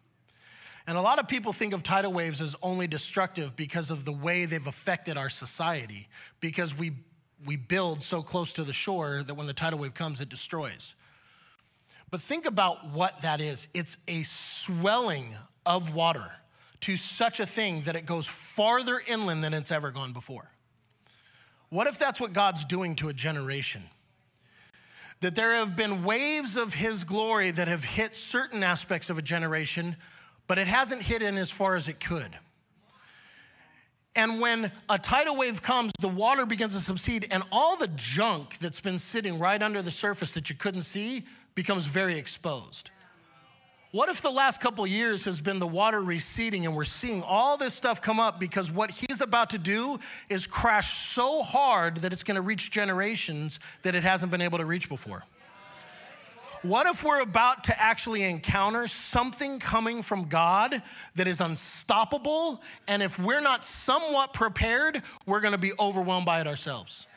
And 0.87 0.97
a 0.97 1.01
lot 1.01 1.19
of 1.19 1.27
people 1.27 1.51
think 1.51 1.73
of 1.73 1.83
tidal 1.83 2.13
waves 2.13 2.39
as 2.39 2.55
only 2.63 2.87
destructive 2.87 3.53
because 3.57 3.91
of 3.91 4.05
the 4.05 4.13
way 4.13 4.45
they've 4.45 4.65
affected 4.65 5.17
our 5.17 5.27
society, 5.27 6.07
because 6.39 6.73
we, 6.73 6.93
we 7.45 7.57
build 7.57 8.01
so 8.01 8.21
close 8.21 8.53
to 8.53 8.63
the 8.63 8.71
shore 8.71 9.23
that 9.27 9.33
when 9.33 9.45
the 9.45 9.51
tidal 9.51 9.77
wave 9.77 9.93
comes, 9.93 10.21
it 10.21 10.29
destroys. 10.29 10.95
But 12.09 12.21
think 12.21 12.45
about 12.45 12.91
what 12.91 13.21
that 13.23 13.41
is 13.41 13.67
it's 13.73 13.97
a 14.07 14.23
swelling 14.23 15.35
of 15.65 15.93
water 15.93 16.31
to 16.79 16.95
such 16.95 17.41
a 17.41 17.45
thing 17.45 17.81
that 17.81 17.97
it 17.97 18.05
goes 18.05 18.25
farther 18.25 19.01
inland 19.05 19.43
than 19.43 19.53
it's 19.53 19.73
ever 19.73 19.91
gone 19.91 20.13
before. 20.13 20.49
What 21.67 21.87
if 21.87 21.99
that's 21.99 22.21
what 22.21 22.31
God's 22.31 22.63
doing 22.63 22.95
to 22.95 23.09
a 23.09 23.13
generation? 23.13 23.83
That 25.21 25.36
there 25.36 25.54
have 25.54 25.75
been 25.75 26.04
waves 26.04 26.58
of 26.58 26.73
his 26.73 27.04
glory 27.04 27.51
that 27.51 27.67
have 27.67 27.84
hit 27.84 28.15
certain 28.15 28.63
aspects 28.63 29.10
of 29.10 29.17
a 29.17 29.21
generation, 29.21 29.95
but 30.47 30.58
it 30.58 30.67
hasn't 30.67 31.01
hit 31.01 31.21
in 31.21 31.38
as 31.38 31.51
far 31.51 31.75
as 31.75 31.88
it 31.88 31.99
could. 31.99 32.38
And 34.15 34.39
when 34.39 34.71
a 34.89 34.97
tidal 34.97 35.36
wave 35.36 35.62
comes, 35.62 35.91
the 35.99 36.08
water 36.08 36.45
begins 36.45 36.73
to 36.73 36.80
subside, 36.80 37.28
and 37.32 37.43
all 37.51 37.75
the 37.75 37.89
junk 37.95 38.58
that's 38.60 38.80
been 38.80 38.97
sitting 38.97 39.39
right 39.39 39.62
under 39.62 39.82
the 39.82 39.91
surface 39.91 40.32
that 40.34 40.49
you 40.49 40.56
couldn't 40.56 40.84
see 40.84 41.25
becomes 41.54 41.86
very 41.86 42.17
exposed. 42.17 42.91
What 43.95 44.10
if 44.10 44.21
the 44.21 44.29
last 44.29 44.60
couple 44.60 44.86
years 44.86 45.23
has 45.23 45.39
been 45.39 45.58
the 45.58 45.65
water 45.65 46.01
receding 46.01 46.65
and 46.65 46.75
we're 46.75 46.84
seeing 46.84 47.23
all 47.23 47.55
this 47.55 47.73
stuff 47.73 48.01
come 48.01 48.19
up 48.19 48.41
because 48.41 48.69
what 48.69 48.91
he's 48.91 49.21
about 49.21 49.51
to 49.51 49.58
do 49.58 49.99
is 50.27 50.45
crash 50.45 50.97
so 50.97 51.41
hard 51.41 51.99
that 51.99 52.12
it's 52.12 52.21
going 52.21 52.36
to 52.36 52.41
reach 52.41 52.71
generations 52.71 53.62
that 53.84 53.95
it 53.95 54.03
hasn't 54.03 54.34
been 54.34 54.41
able 54.41 54.58
to 54.58 54.65
reach 54.65 54.89
before? 54.89 55.23
What 56.62 56.88
if 56.88 57.05
we're 57.05 57.21
about 57.21 57.63
to 57.63 57.81
actually 57.81 58.23
encounter 58.23 58.86
something 58.88 59.60
coming 59.60 60.01
from 60.01 60.25
God 60.25 60.84
that 61.15 61.25
is 61.25 61.39
unstoppable? 61.39 62.62
And 62.89 63.01
if 63.01 63.17
we're 63.17 63.39
not 63.39 63.65
somewhat 63.65 64.34
prepared, 64.34 65.03
we're 65.25 65.39
going 65.39 65.53
to 65.53 65.58
be 65.58 65.71
overwhelmed 65.79 66.25
by 66.25 66.41
it 66.41 66.47
ourselves. 66.47 67.08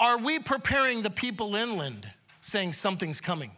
Are 0.00 0.18
we 0.18 0.40
preparing 0.40 1.02
the 1.02 1.10
people 1.10 1.54
inland 1.54 2.10
saying 2.40 2.72
something's 2.72 3.20
coming? 3.20 3.52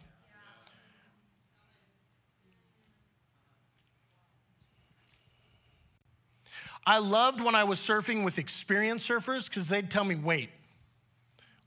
I 6.87 6.99
loved 6.99 7.41
when 7.41 7.53
I 7.53 7.65
was 7.65 7.79
surfing 7.79 8.23
with 8.23 8.39
experienced 8.39 9.09
surfers 9.09 9.49
because 9.49 9.67
they'd 9.67 9.91
tell 9.91 10.05
me, 10.05 10.15
wait, 10.15 10.49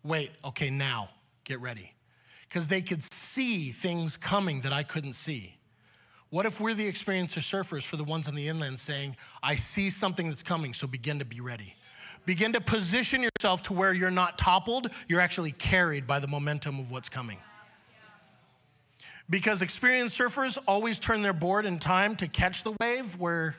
wait, 0.03 0.31
okay, 0.43 0.71
now 0.71 1.11
get 1.45 1.61
ready. 1.61 1.93
Because 2.49 2.69
they 2.69 2.81
could 2.81 3.03
see 3.13 3.71
things 3.71 4.17
coming 4.17 4.63
that 4.63 4.73
I 4.73 4.83
couldn't 4.83 5.13
see. 5.13 5.59
What 6.31 6.47
if 6.47 6.59
we're 6.59 6.73
the 6.73 6.87
experienced 6.87 7.37
surfers 7.37 7.83
for 7.83 7.99
the 7.99 8.05
ones 8.05 8.29
on 8.29 8.35
the 8.35 8.49
inland 8.49 8.79
saying, 8.79 9.15
I 9.43 9.57
see 9.57 9.91
something 9.91 10.27
that's 10.27 10.43
coming, 10.43 10.73
so 10.73 10.87
begin 10.87 11.19
to 11.19 11.27
be 11.27 11.43
ready? 11.43 11.75
Begin 12.25 12.55
to 12.55 12.61
position 12.63 13.23
yourself 13.23 13.61
to 13.65 13.75
where 13.75 13.93
you're 13.93 14.11
not 14.11 14.39
toppled, 14.39 14.89
you're 15.07 15.21
actually 15.21 15.53
carried 15.53 16.07
by 16.07 16.19
the 16.19 16.29
momentum 16.29 16.79
of 16.79 16.91
what's 16.91 17.11
coming. 17.11 17.37
Because 19.29 19.61
experienced 19.61 20.19
surfers 20.19 20.57
always 20.67 20.99
turn 20.99 21.21
their 21.21 21.35
board 21.35 21.67
in 21.67 21.79
time 21.79 22.17
to 22.17 22.27
catch 22.27 22.65
the 22.65 22.75
wave, 22.81 23.17
where 23.19 23.57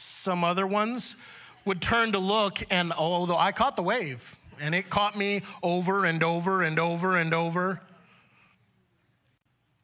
some 0.00 0.44
other 0.44 0.66
ones 0.66 1.16
would 1.64 1.82
turn 1.82 2.12
to 2.12 2.18
look, 2.18 2.58
and 2.70 2.92
although 2.92 3.36
I 3.36 3.52
caught 3.52 3.76
the 3.76 3.82
wave, 3.82 4.38
and 4.60 4.74
it 4.74 4.90
caught 4.90 5.16
me 5.16 5.42
over 5.62 6.04
and 6.04 6.22
over 6.22 6.62
and 6.62 6.78
over 6.78 7.16
and 7.16 7.32
over. 7.32 7.80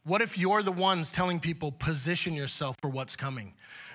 What 0.03 0.21
if 0.21 0.37
you're 0.37 0.63
the 0.63 0.71
ones 0.71 1.11
telling 1.11 1.39
people, 1.39 1.71
position 1.71 2.33
yourself 2.33 2.77
for 2.81 2.89
what's 2.89 3.15
coming? 3.15 3.53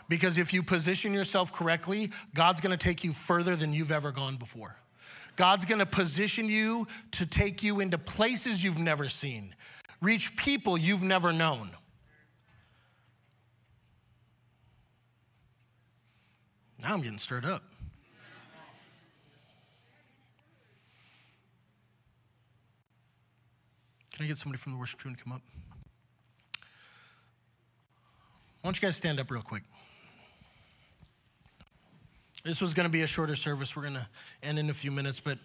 Because 0.09 0.37
if 0.37 0.53
you 0.53 0.63
position 0.63 1.15
yourself 1.15 1.53
correctly, 1.53 2.11
God's 2.35 2.61
gonna 2.61 2.77
take 2.77 3.03
you 3.03 3.13
further 3.13 3.57
than 3.57 3.73
you've 3.73 3.93
ever 3.93 4.13
gone 4.13 4.37
before. 4.37 4.77
God's 5.37 5.65
gonna 5.65 5.87
position 5.87 6.49
you 6.49 6.87
to 7.13 7.25
take 7.25 7.63
you 7.63 7.81
into 7.81 7.97
places 7.97 8.63
you've 8.63 8.79
never 8.79 9.09
seen, 9.09 9.55
reach 10.03 10.37
people 10.37 10.77
you've 10.77 11.03
never 11.03 11.33
known. 11.33 11.71
Now 16.83 16.95
I'm 16.95 17.01
getting 17.01 17.19
stirred 17.19 17.45
up. 17.45 17.63
Can 24.15 24.25
I 24.25 24.29
get 24.29 24.37
somebody 24.37 24.59
from 24.59 24.73
the 24.73 24.79
worship 24.79 25.01
team 25.01 25.15
to 25.15 25.23
come 25.23 25.33
up? 25.33 25.43
Why 28.61 28.69
don't 28.69 28.77
you 28.77 28.87
guys 28.87 28.97
stand 28.97 29.21
up 29.21 29.31
real 29.31 29.43
quick? 29.43 29.63
This 32.45 32.61
was 32.61 32.75
going 32.75 32.85
to 32.85 32.91
be 32.91 33.03
a 33.03 33.07
shorter 33.07 33.37
service. 33.37 33.77
We're 33.77 33.83
going 33.83 33.95
to 33.95 34.07
end 34.43 34.59
in 34.59 34.69
a 34.69 34.75
few 34.75 34.91
minutes, 34.91 35.21
but 35.21 35.39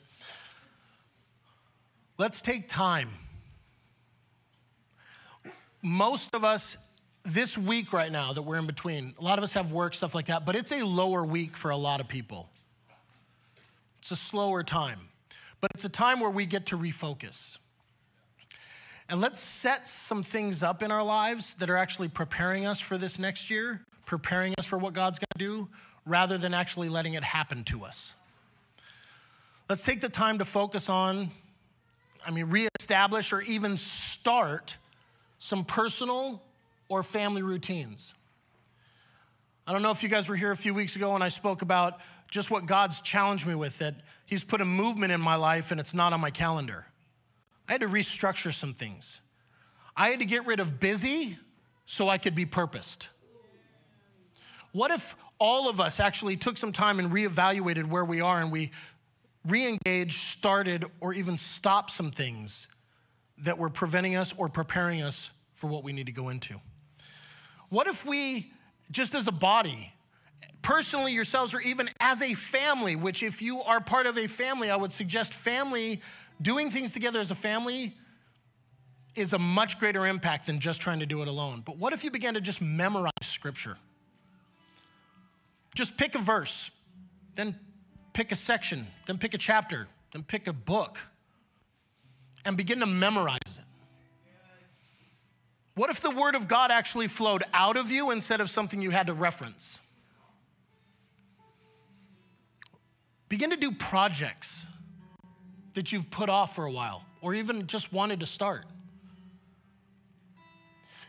let's 2.18 2.42
take 2.42 2.68
time. 2.68 3.10
Most 5.84 6.34
of 6.34 6.44
us 6.44 6.78
this 7.28 7.58
week 7.58 7.92
right 7.92 8.12
now 8.12 8.32
that 8.32 8.42
we're 8.42 8.58
in 8.58 8.66
between, 8.66 9.14
a 9.20 9.24
lot 9.24 9.38
of 9.38 9.44
us 9.44 9.54
have 9.54 9.74
work, 9.74 9.94
stuff 9.94 10.16
like 10.16 10.28
that, 10.28 10.46
but 10.46 10.56
it's 10.56 10.72
a 10.72 10.84
lower 10.84 11.26
week 11.26 11.58
for 11.58 11.72
a 11.72 11.78
lot 11.78 12.00
of 12.00 12.08
people. 12.08 12.50
It's 14.00 14.12
a 14.12 14.16
slower 14.16 14.64
time, 14.64 15.00
but 15.60 15.70
it's 15.76 15.84
a 15.84 15.90
time 15.90 16.22
where 16.22 16.30
we 16.30 16.46
get 16.46 16.68
to 16.68 16.78
refocus. 16.78 17.58
And 19.10 19.20
let's 19.20 19.42
set 19.42 19.88
some 19.90 20.24
things 20.24 20.64
up 20.64 20.82
in 20.82 20.90
our 20.90 21.04
lives 21.04 21.56
that 21.56 21.70
are 21.70 21.76
actually 21.76 22.08
preparing 22.08 22.66
us 22.66 22.80
for 22.80 22.98
this 22.98 23.20
next 23.20 23.50
year, 23.50 23.82
preparing 24.06 24.54
us 24.58 24.66
for 24.66 24.78
what 24.78 24.94
God's 24.94 25.20
gonna 25.20 25.38
do, 25.38 25.68
rather 26.06 26.38
than 26.38 26.54
actually 26.54 26.88
letting 26.88 27.16
it 27.16 27.24
happen 27.26 27.66
to 27.66 27.84
us. 27.84 28.16
Let's 29.68 29.84
take 29.84 30.00
the 30.00 30.10
time 30.10 30.38
to 30.38 30.46
focus 30.46 30.88
on, 30.88 31.30
I 32.26 32.32
mean, 32.32 32.46
reestablish 32.46 33.34
or 33.34 33.42
even 33.42 33.76
start 33.76 34.78
some 35.40 35.66
personal 35.66 36.42
or 36.90 37.04
family 37.04 37.44
routines. 37.44 38.14
I 39.66 39.74
don't 39.74 39.82
know 39.82 39.92
if 39.92 40.04
you 40.04 40.10
guys 40.10 40.30
were 40.30 40.36
here 40.36 40.52
a 40.52 40.58
few 40.58 40.74
weeks 40.74 40.96
ago 40.96 41.14
when 41.14 41.22
I 41.22 41.30
spoke 41.30 41.62
about 41.62 42.00
just 42.30 42.52
what 42.52 42.66
God's 42.66 43.02
challenged 43.02 43.46
me 43.46 43.56
with 43.56 43.78
that 43.80 43.96
He's 44.26 44.44
put 44.44 44.60
a 44.60 44.66
movement 44.66 45.14
in 45.14 45.22
my 45.22 45.36
life 45.36 45.72
and 45.72 45.80
it's 45.80 45.94
not 45.94 46.12
on 46.12 46.20
my 46.20 46.32
calendar. 46.32 46.86
I 47.68 47.72
had 47.72 47.82
to 47.82 47.88
restructure 47.88 48.54
some 48.54 48.74
things. 48.74 49.22
I 49.96 50.10
had 50.10 50.20
to 50.20 50.26
get 50.26 50.46
rid 50.46 50.60
of 50.60 50.80
busy 50.80 51.38
so 51.86 52.10
I 52.10 52.18
could 52.18 52.36
be 52.36 52.46
purposed. 52.46 53.08
What 54.74 54.92
if 54.92 55.16
all 55.40 55.70
of 55.70 55.80
us 55.80 56.00
actually 56.00 56.36
took 56.36 56.58
some 56.58 56.74
time 56.74 57.00
and 57.00 57.12
reevaluated 57.12 57.86
where 57.86 58.04
we 58.04 58.20
are 58.22 58.42
and 58.42 58.52
we 58.52 58.72
re 59.46 59.68
engaged, 59.68 60.20
started, 60.20 60.86
or 61.00 61.14
even 61.14 61.38
stopped 61.38 61.92
some 61.92 62.12
things 62.12 62.68
that 63.40 63.58
were 63.58 63.70
preventing 63.70 64.16
us 64.16 64.34
or 64.38 64.50
preparing 64.50 65.02
us 65.02 65.32
for 65.54 65.68
what 65.68 65.84
we 65.84 65.94
need 65.94 66.08
to 66.08 66.12
go 66.12 66.30
into? 66.30 66.60
What 67.70 67.88
if 67.88 68.06
we, 68.06 68.52
just 68.92 69.16
as 69.16 69.28
a 69.28 69.32
body, 69.32 69.92
personally 70.62 71.14
yourselves, 71.14 71.54
or 71.54 71.62
even 71.62 71.90
as 72.00 72.22
a 72.22 72.34
family, 72.34 72.96
which 72.96 73.24
if 73.24 73.42
you 73.42 73.62
are 73.62 73.82
part 73.82 74.06
of 74.06 74.18
a 74.18 74.28
family, 74.28 74.70
I 74.70 74.76
would 74.76 74.94
suggest 74.94 75.34
family, 75.34 76.02
doing 76.42 76.72
things 76.72 76.94
together 76.94 77.20
as 77.20 77.32
a 77.32 77.36
family 77.36 77.94
is 79.16 79.34
a 79.34 79.40
much 79.40 79.80
greater 79.80 80.06
impact 80.06 80.46
than 80.46 80.60
just 80.60 80.80
trying 80.80 81.00
to 81.00 81.06
do 81.06 81.22
it 81.22 81.28
alone. 81.28 81.64
But 81.66 81.78
what 81.78 81.92
if 81.94 82.04
you 82.04 82.12
began 82.12 82.36
to 82.36 82.42
just 82.42 82.62
memorize 82.62 83.12
scripture? 83.24 83.78
Just 85.74 85.98
pick 85.98 86.16
a 86.16 86.20
verse, 86.20 86.70
then 87.36 87.58
pick 88.14 88.32
a 88.32 88.36
section, 88.36 88.88
then 89.08 89.18
pick 89.18 89.34
a 89.34 89.38
chapter, 89.38 89.88
then 90.14 90.24
pick 90.24 90.48
a 90.48 90.54
book, 90.54 91.00
and 92.46 92.56
begin 92.56 92.80
to 92.80 92.86
memorize 92.86 93.40
it. 93.46 93.64
What 95.78 95.92
if 95.92 96.02
the 96.02 96.10
Word 96.10 96.34
of 96.34 96.48
God 96.48 96.72
actually 96.72 97.08
flowed 97.08 97.44
out 97.54 97.78
of 97.78 97.92
you 97.92 98.10
instead 98.10 98.42
of 98.42 98.50
something 98.50 98.82
you 98.82 98.90
had 98.90 99.08
to 99.08 99.14
reference? 99.14 99.80
Begin 103.30 103.52
to 103.52 103.58
do 103.58 103.72
projects 103.72 104.66
that 105.76 105.92
you've 105.92 106.10
put 106.10 106.30
off 106.30 106.56
for 106.56 106.66
a 106.66 106.72
while 106.72 107.06
or 107.22 107.36
even 107.36 107.68
just 107.68 107.94
wanted 107.94 108.22
to 108.22 108.26
start. 108.26 108.66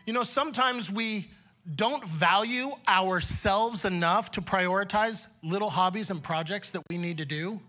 You 0.05 0.13
know, 0.13 0.21
sometimes 0.21 0.91
we 0.91 1.31
don't 1.75 2.05
value 2.05 2.69
ourselves 2.87 3.85
enough 3.85 4.29
to 4.33 4.41
prioritize 4.41 5.29
little 5.41 5.71
hobbies 5.71 6.11
and 6.11 6.21
projects 6.21 6.69
that 6.73 6.83
we 6.91 6.99
need 6.99 7.17
to 7.17 7.25
do, 7.25 7.59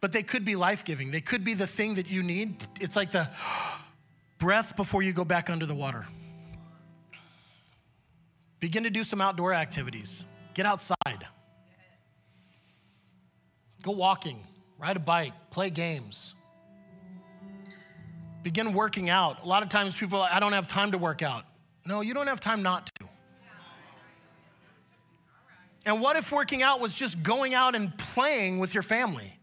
but 0.00 0.10
they 0.14 0.22
could 0.22 0.46
be 0.46 0.56
life 0.56 0.86
giving. 0.86 1.10
They 1.10 1.20
could 1.20 1.44
be 1.44 1.52
the 1.52 1.66
thing 1.66 1.96
that 1.96 2.10
you 2.10 2.22
need. 2.22 2.66
It's 2.80 2.96
like 2.96 3.10
the 3.10 3.28
breath 4.40 4.74
before 4.74 5.02
you 5.02 5.12
go 5.12 5.24
back 5.24 5.48
under 5.48 5.66
the 5.66 5.74
water. 5.74 6.04
Begin 8.58 8.82
to 8.82 8.90
do 8.90 9.04
some 9.04 9.20
outdoor 9.20 9.54
activities. 9.54 10.24
Get 10.54 10.66
outside. 10.66 11.26
Go 13.82 13.92
walking, 13.92 14.46
ride 14.78 14.96
a 14.96 15.00
bike, 15.00 15.32
play 15.50 15.70
games. 15.70 16.34
Begin 18.42 18.72
working 18.72 19.08
out. 19.08 19.44
A 19.44 19.46
lot 19.46 19.62
of 19.62 19.68
times 19.68 19.96
people 19.96 20.20
I 20.20 20.40
don't 20.40 20.52
have 20.52 20.66
time 20.66 20.92
to 20.92 20.98
work 20.98 21.22
out. 21.22 21.44
No, 21.86 22.00
you 22.00 22.12
don't 22.12 22.26
have 22.26 22.40
time 22.40 22.62
not 22.62 22.90
to. 22.98 23.06
And 25.86 26.00
what 26.00 26.16
if 26.16 26.30
working 26.30 26.62
out 26.62 26.80
was 26.80 26.94
just 26.94 27.22
going 27.22 27.54
out 27.54 27.74
and 27.74 27.96
playing 27.96 28.58
with 28.58 28.74
your 28.74 28.82
family, 28.82 29.38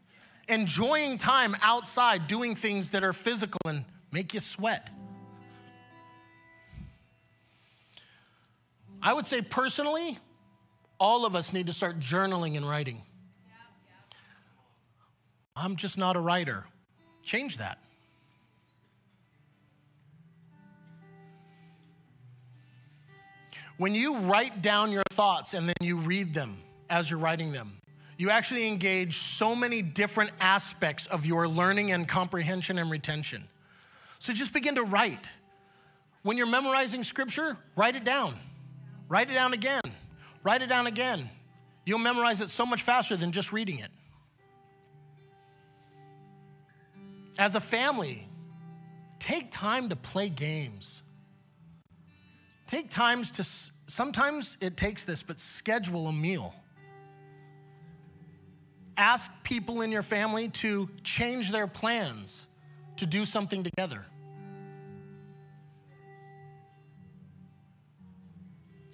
enjoying 0.48 1.18
time 1.18 1.56
outside, 1.62 2.28
doing 2.28 2.56
things 2.56 2.92
that 2.92 3.04
are 3.04 3.14
physical 3.14 3.60
and 3.66 3.86
make 4.18 4.34
you 4.34 4.40
sweat. 4.40 4.90
I 9.00 9.14
would 9.14 9.28
say 9.28 9.44
personally, 9.44 10.18
all 11.00 11.24
of 11.24 11.36
us 11.36 11.54
need 11.54 11.68
to 11.68 11.74
start 11.74 12.00
journaling 12.00 12.58
and 12.58 12.68
writing. 12.68 13.04
I'm 15.56 15.76
just 15.76 16.00
not 16.00 16.16
a 16.16 16.20
writer. 16.20 16.66
Change 17.22 17.58
that. 17.58 17.78
When 23.78 23.94
you 23.94 24.18
write 24.18 24.64
down 24.64 24.92
your 24.92 25.04
thoughts 25.12 25.54
and 25.54 25.70
then 25.70 25.76
you 25.80 25.98
read 25.98 26.34
them 26.34 26.58
as 26.90 27.12
you're 27.12 27.20
writing 27.20 27.52
them, 27.52 27.78
you 28.18 28.32
actually 28.32 28.68
engage 28.68 29.20
so 29.20 29.56
many 29.56 29.84
different 29.84 30.32
aspects 30.40 31.06
of 31.06 31.28
your 31.28 31.48
learning 31.48 31.92
and 31.92 32.08
comprehension 32.08 32.80
and 32.80 32.90
retention. 32.90 33.48
So 34.20 34.34
just 34.34 34.54
begin 34.54 34.76
to 34.76 34.84
write. 34.84 35.32
When 36.24 36.38
you're 36.38 36.48
memorizing 36.48 37.04
scripture, 37.04 37.58
write 37.76 37.96
it 37.96 38.04
down. 38.04 38.38
Write 39.08 39.30
it 39.32 39.36
down 39.36 39.54
again. 39.54 39.82
Write 40.44 40.62
it 40.62 40.68
down 40.68 40.88
again. 40.88 41.30
You'll 41.86 42.00
memorize 42.00 42.42
it 42.42 42.50
so 42.50 42.66
much 42.66 42.82
faster 42.82 43.16
than 43.16 43.32
just 43.32 43.54
reading 43.54 43.80
it. 43.80 43.92
As 47.40 47.56
a 47.56 47.60
family, 47.60 48.28
take 49.20 49.52
time 49.52 49.90
to 49.90 49.96
play 49.96 50.30
games. 50.30 51.04
Take 52.66 52.90
times 52.90 53.32
to, 53.32 53.44
sometimes 53.90 54.58
it 54.60 54.76
takes 54.76 55.06
this, 55.06 55.22
but 55.24 55.40
schedule 55.40 56.08
a 56.08 56.14
meal. 56.14 56.54
Ask 58.98 59.32
people 59.44 59.82
in 59.82 59.92
your 59.92 60.02
family 60.02 60.50
to 60.50 60.90
change 61.04 61.52
their 61.52 61.68
plans 61.68 62.47
to 62.98 63.06
do 63.06 63.26
something 63.26 63.64
together. 63.64 64.06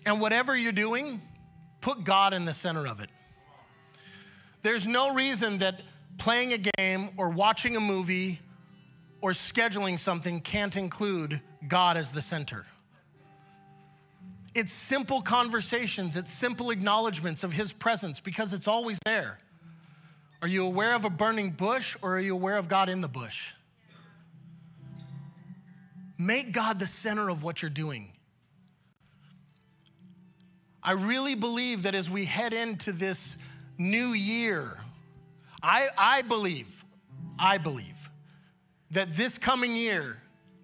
And 0.05 0.19
whatever 0.19 0.55
you're 0.55 0.71
doing, 0.71 1.21
put 1.81 2.03
God 2.03 2.33
in 2.33 2.45
the 2.45 2.53
center 2.53 2.87
of 2.87 3.01
it. 3.01 3.09
There's 4.61 4.87
no 4.87 5.13
reason 5.13 5.59
that 5.59 5.81
playing 6.17 6.53
a 6.53 6.71
game 6.77 7.09
or 7.17 7.29
watching 7.29 7.75
a 7.75 7.79
movie 7.79 8.39
or 9.21 9.31
scheduling 9.31 9.97
something 9.97 10.41
can't 10.41 10.75
include 10.75 11.41
God 11.67 11.97
as 11.97 12.11
the 12.11 12.21
center. 12.21 12.65
It's 14.53 14.71
simple 14.71 15.21
conversations, 15.21 16.15
it's 16.15 16.31
simple 16.31 16.69
acknowledgments 16.69 17.43
of 17.43 17.51
His 17.51 17.73
presence 17.73 18.19
because 18.19 18.53
it's 18.53 18.67
always 18.67 18.99
there. 19.05 19.39
Are 20.41 20.47
you 20.47 20.65
aware 20.65 20.93
of 20.93 21.05
a 21.05 21.09
burning 21.09 21.51
bush 21.51 21.95
or 22.01 22.17
are 22.17 22.19
you 22.19 22.35
aware 22.35 22.57
of 22.57 22.67
God 22.67 22.89
in 22.89 23.01
the 23.01 23.07
bush? 23.07 23.53
Make 26.23 26.53
God 26.53 26.79
the 26.79 26.87
center 26.87 27.27
of 27.27 27.43
what 27.43 27.61
you're 27.61 27.69
doing. 27.69 28.09
I 30.81 30.93
really 30.93 31.35
believe 31.35 31.83
that 31.83 31.95
as 31.95 32.09
we 32.09 32.23
head 32.23 32.53
into 32.53 32.93
this 32.93 33.35
new 33.77 34.13
year, 34.13 34.77
I, 35.61 35.89
I 35.97 36.21
believe, 36.21 36.85
I 37.37 37.57
believe 37.57 38.09
that 38.91 39.11
this 39.11 39.37
coming 39.37 39.75
year 39.75 40.17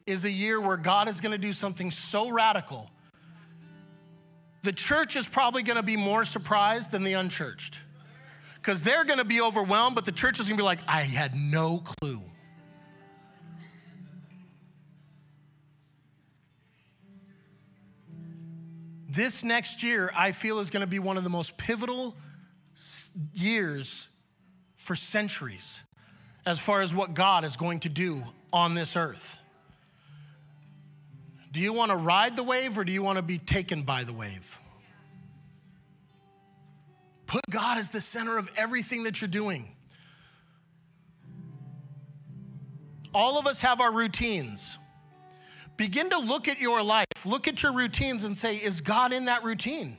is 0.05 0.23
a 0.23 0.31
year 0.31 0.61
where 0.61 0.77
God 0.77 1.09
is 1.09 1.19
going 1.19 1.33
to 1.33 1.37
do 1.37 1.51
something 1.51 1.91
so 1.91 2.29
radical. 2.29 2.89
The 4.63 4.73
church 4.73 5.17
is 5.17 5.27
probably 5.27 5.63
going 5.63 5.77
to 5.77 5.83
be 5.83 5.97
more 5.97 6.23
surprised 6.23 6.91
than 6.91 7.03
the 7.03 7.13
unchurched 7.13 7.79
because 8.55 8.81
they're 8.81 9.03
going 9.03 9.19
to 9.19 9.25
be 9.25 9.41
overwhelmed, 9.41 9.95
but 9.95 10.05
the 10.05 10.11
church 10.13 10.39
is 10.39 10.47
going 10.47 10.57
to 10.57 10.61
be 10.61 10.65
like, 10.65 10.79
I 10.87 11.01
had 11.01 11.35
no 11.35 11.83
clue. 11.99 12.28
This 19.09 19.43
next 19.43 19.81
year, 19.81 20.11
I 20.15 20.31
feel, 20.31 20.59
is 20.59 20.69
going 20.69 20.81
to 20.81 20.87
be 20.87 20.99
one 20.99 21.17
of 21.17 21.23
the 21.23 21.31
most 21.31 21.57
pivotal 21.57 22.15
years 23.33 24.07
for 24.75 24.95
centuries 24.95 25.83
as 26.45 26.59
far 26.59 26.81
as 26.81 26.93
what 26.93 27.13
God 27.13 27.43
is 27.43 27.57
going 27.57 27.79
to 27.81 27.89
do 27.89 28.23
on 28.53 28.75
this 28.75 28.95
earth. 28.95 29.39
Do 31.51 31.59
you 31.59 31.73
want 31.73 31.91
to 31.91 31.97
ride 31.97 32.35
the 32.35 32.43
wave 32.43 32.77
or 32.77 32.83
do 32.83 32.91
you 32.91 33.01
want 33.01 33.17
to 33.17 33.21
be 33.21 33.37
taken 33.37 33.81
by 33.81 34.03
the 34.03 34.13
wave? 34.13 34.57
Put 37.25 37.41
God 37.49 37.77
as 37.77 37.91
the 37.91 38.01
center 38.01 38.37
of 38.37 38.51
everything 38.55 39.03
that 39.03 39.21
you're 39.21 39.27
doing. 39.27 39.75
All 43.13 43.39
of 43.39 43.45
us 43.45 43.61
have 43.61 43.81
our 43.81 43.91
routines. 43.93 44.78
Begin 45.79 46.09
to 46.09 46.19
look 46.19 46.49
at 46.49 46.59
your 46.59 46.83
life, 46.83 47.07
look 47.25 47.47
at 47.47 47.63
your 47.63 47.71
routines 47.71 48.25
and 48.25 48.37
say, 48.37 48.57
is 48.57 48.81
God 48.81 49.13
in 49.13 49.25
that 49.25 49.45
routine? 49.45 49.95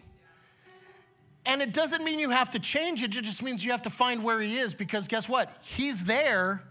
And 1.47 1.63
it 1.63 1.73
doesn't 1.73 2.05
mean 2.05 2.19
you 2.19 2.29
have 2.29 2.51
to 2.51 2.59
change 2.59 3.03
it, 3.03 3.17
it 3.17 3.23
just 3.23 3.43
means 3.43 3.65
you 3.65 3.71
have 3.71 3.81
to 3.83 3.91
find 3.91 4.23
where 4.23 4.39
He 4.43 4.59
is 4.59 4.75
because 4.75 5.09
guess 5.09 5.27
what? 5.27 5.57
He's 5.63 6.05
there, 6.05 6.63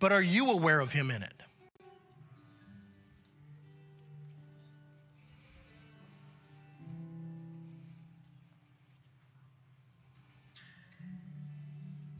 but 0.00 0.10
are 0.10 0.20
you 0.20 0.50
aware 0.50 0.80
of 0.80 0.90
Him 0.90 1.12
in 1.12 1.22
it? 1.22 1.32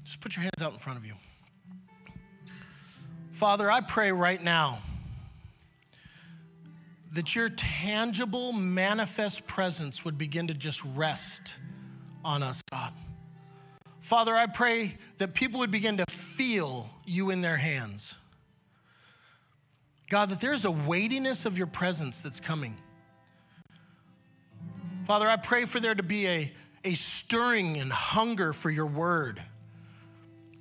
Just 0.05 0.21
put 0.21 0.37
your 0.37 0.45
hands 0.45 0.63
out 0.63 0.73
in 0.73 0.79
front 0.79 1.01
of 1.01 1.05
you. 1.05 1.15
Father, 3.33 3.69
I 3.69 3.81
pray 3.81 4.13
right 4.13 4.41
now 4.41 4.79
that 7.13 7.37
your 7.37 7.51
tangible, 7.51 8.53
manifest 8.53 9.47
presence 9.47 10.05
would 10.05 10.17
begin 10.17 10.49
to 10.49 10.55
just 10.55 10.83
rest 10.95 11.59
on 12.25 12.43
us, 12.43 12.63
God. 12.71 12.93
Father, 14.01 14.35
I 14.35 14.47
pray 14.47 14.97
that 15.19 15.35
people 15.35 15.61
would 15.61 15.71
begin 15.71 15.99
to 15.99 16.07
feel 16.09 16.89
you 17.05 17.31
in 17.31 17.43
their 17.43 17.59
hands. 17.59 18.17
God, 20.09 20.31
that 20.31 20.41
there's 20.41 20.65
a 20.65 20.71
weightiness 20.71 21.45
of 21.45 21.59
your 21.59 21.67
presence 21.67 22.21
that's 22.21 22.41
coming. 22.41 22.77
Father, 25.05 25.29
I 25.29 25.37
pray 25.37 25.67
for 25.67 25.81
there 25.81 25.95
to 25.95 26.03
be 26.03 26.27
a, 26.27 26.53
a 26.85 26.95
stirring 26.95 27.79
and 27.79 27.93
hunger 27.93 28.53
for 28.53 28.71
your 28.71 28.87
word. 28.87 29.43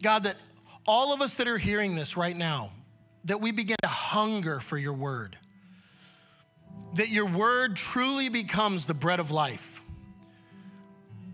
God, 0.03 0.23
that 0.23 0.37
all 0.85 1.13
of 1.13 1.21
us 1.21 1.35
that 1.35 1.47
are 1.47 1.57
hearing 1.57 1.95
this 1.95 2.17
right 2.17 2.35
now, 2.35 2.71
that 3.25 3.39
we 3.39 3.51
begin 3.51 3.77
to 3.83 3.87
hunger 3.87 4.59
for 4.59 4.77
your 4.77 4.93
word 4.93 5.37
that 6.95 7.09
your 7.09 7.25
word 7.25 7.75
truly 7.75 8.29
becomes 8.29 8.85
the 8.85 8.93
bread 8.93 9.19
of 9.19 9.31
life. 9.31 9.81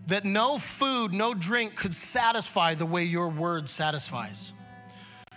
That 0.06 0.24
no 0.24 0.58
food, 0.58 1.12
no 1.12 1.34
drink 1.34 1.76
could 1.76 1.94
satisfy 1.94 2.74
the 2.74 2.86
way 2.86 3.04
your 3.04 3.28
word 3.28 3.68
satisfies. 3.68 4.54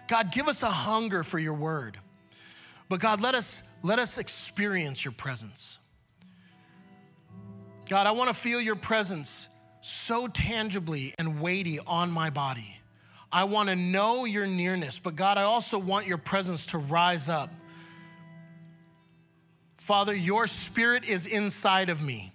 God, 0.08 0.32
give 0.32 0.48
us 0.48 0.64
a 0.64 0.70
hunger 0.70 1.24
for 1.24 1.40
your 1.40 1.54
word. 1.54 1.98
But 2.90 3.00
God, 3.00 3.22
let 3.22 3.36
us 3.36 3.64
let 3.84 4.00
us 4.00 4.18
experience 4.18 5.04
your 5.04 5.14
presence. 5.14 5.80
God, 7.90 8.06
I 8.08 8.12
want 8.12 8.30
to 8.30 8.34
feel 8.34 8.62
your 8.62 8.76
presence 8.76 9.50
so 9.82 10.28
tangibly 10.28 11.14
and 11.18 11.42
weighty 11.42 11.80
on 11.80 12.12
my 12.12 12.30
body. 12.30 12.78
I 13.32 13.46
want 13.46 13.70
to 13.70 13.76
know 13.76 14.26
your 14.26 14.46
nearness, 14.46 15.00
but 15.00 15.16
God, 15.16 15.38
I 15.38 15.44
also 15.44 15.78
want 15.78 16.06
your 16.06 16.18
presence 16.18 16.66
to 16.68 16.78
rise 16.78 17.30
up 17.30 17.50
Father, 19.82 20.14
your 20.14 20.46
spirit 20.46 21.06
is 21.06 21.26
inside 21.26 21.90
of 21.90 22.04
me, 22.04 22.32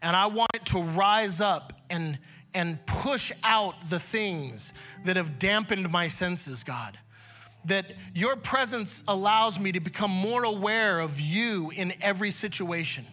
and 0.00 0.16
I 0.16 0.24
want 0.24 0.52
it 0.54 0.64
to 0.66 0.78
rise 0.80 1.38
up 1.38 1.74
and, 1.90 2.18
and 2.54 2.84
push 2.86 3.30
out 3.44 3.74
the 3.90 4.00
things 4.00 4.72
that 5.04 5.16
have 5.16 5.38
dampened 5.38 5.92
my 5.92 6.08
senses, 6.08 6.64
God. 6.64 6.98
That 7.66 7.92
your 8.14 8.36
presence 8.36 9.04
allows 9.06 9.60
me 9.60 9.70
to 9.72 9.80
become 9.80 10.10
more 10.10 10.44
aware 10.44 11.00
of 11.00 11.20
you 11.20 11.70
in 11.76 11.92
every 12.00 12.30
situation. 12.30 13.04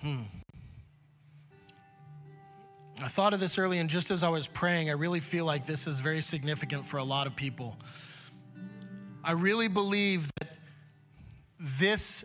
Hmm. 0.00 0.41
I 3.04 3.08
thought 3.08 3.34
of 3.34 3.40
this 3.40 3.58
early, 3.58 3.78
and 3.78 3.88
just 3.88 4.10
as 4.10 4.22
I 4.22 4.28
was 4.28 4.46
praying, 4.46 4.90
I 4.90 4.92
really 4.92 5.20
feel 5.20 5.44
like 5.44 5.66
this 5.66 5.86
is 5.86 6.00
very 6.00 6.20
significant 6.20 6.86
for 6.86 6.98
a 6.98 7.04
lot 7.04 7.26
of 7.26 7.34
people. 7.34 7.76
I 9.24 9.32
really 9.32 9.68
believe 9.68 10.30
that 10.40 10.56
this 11.58 12.24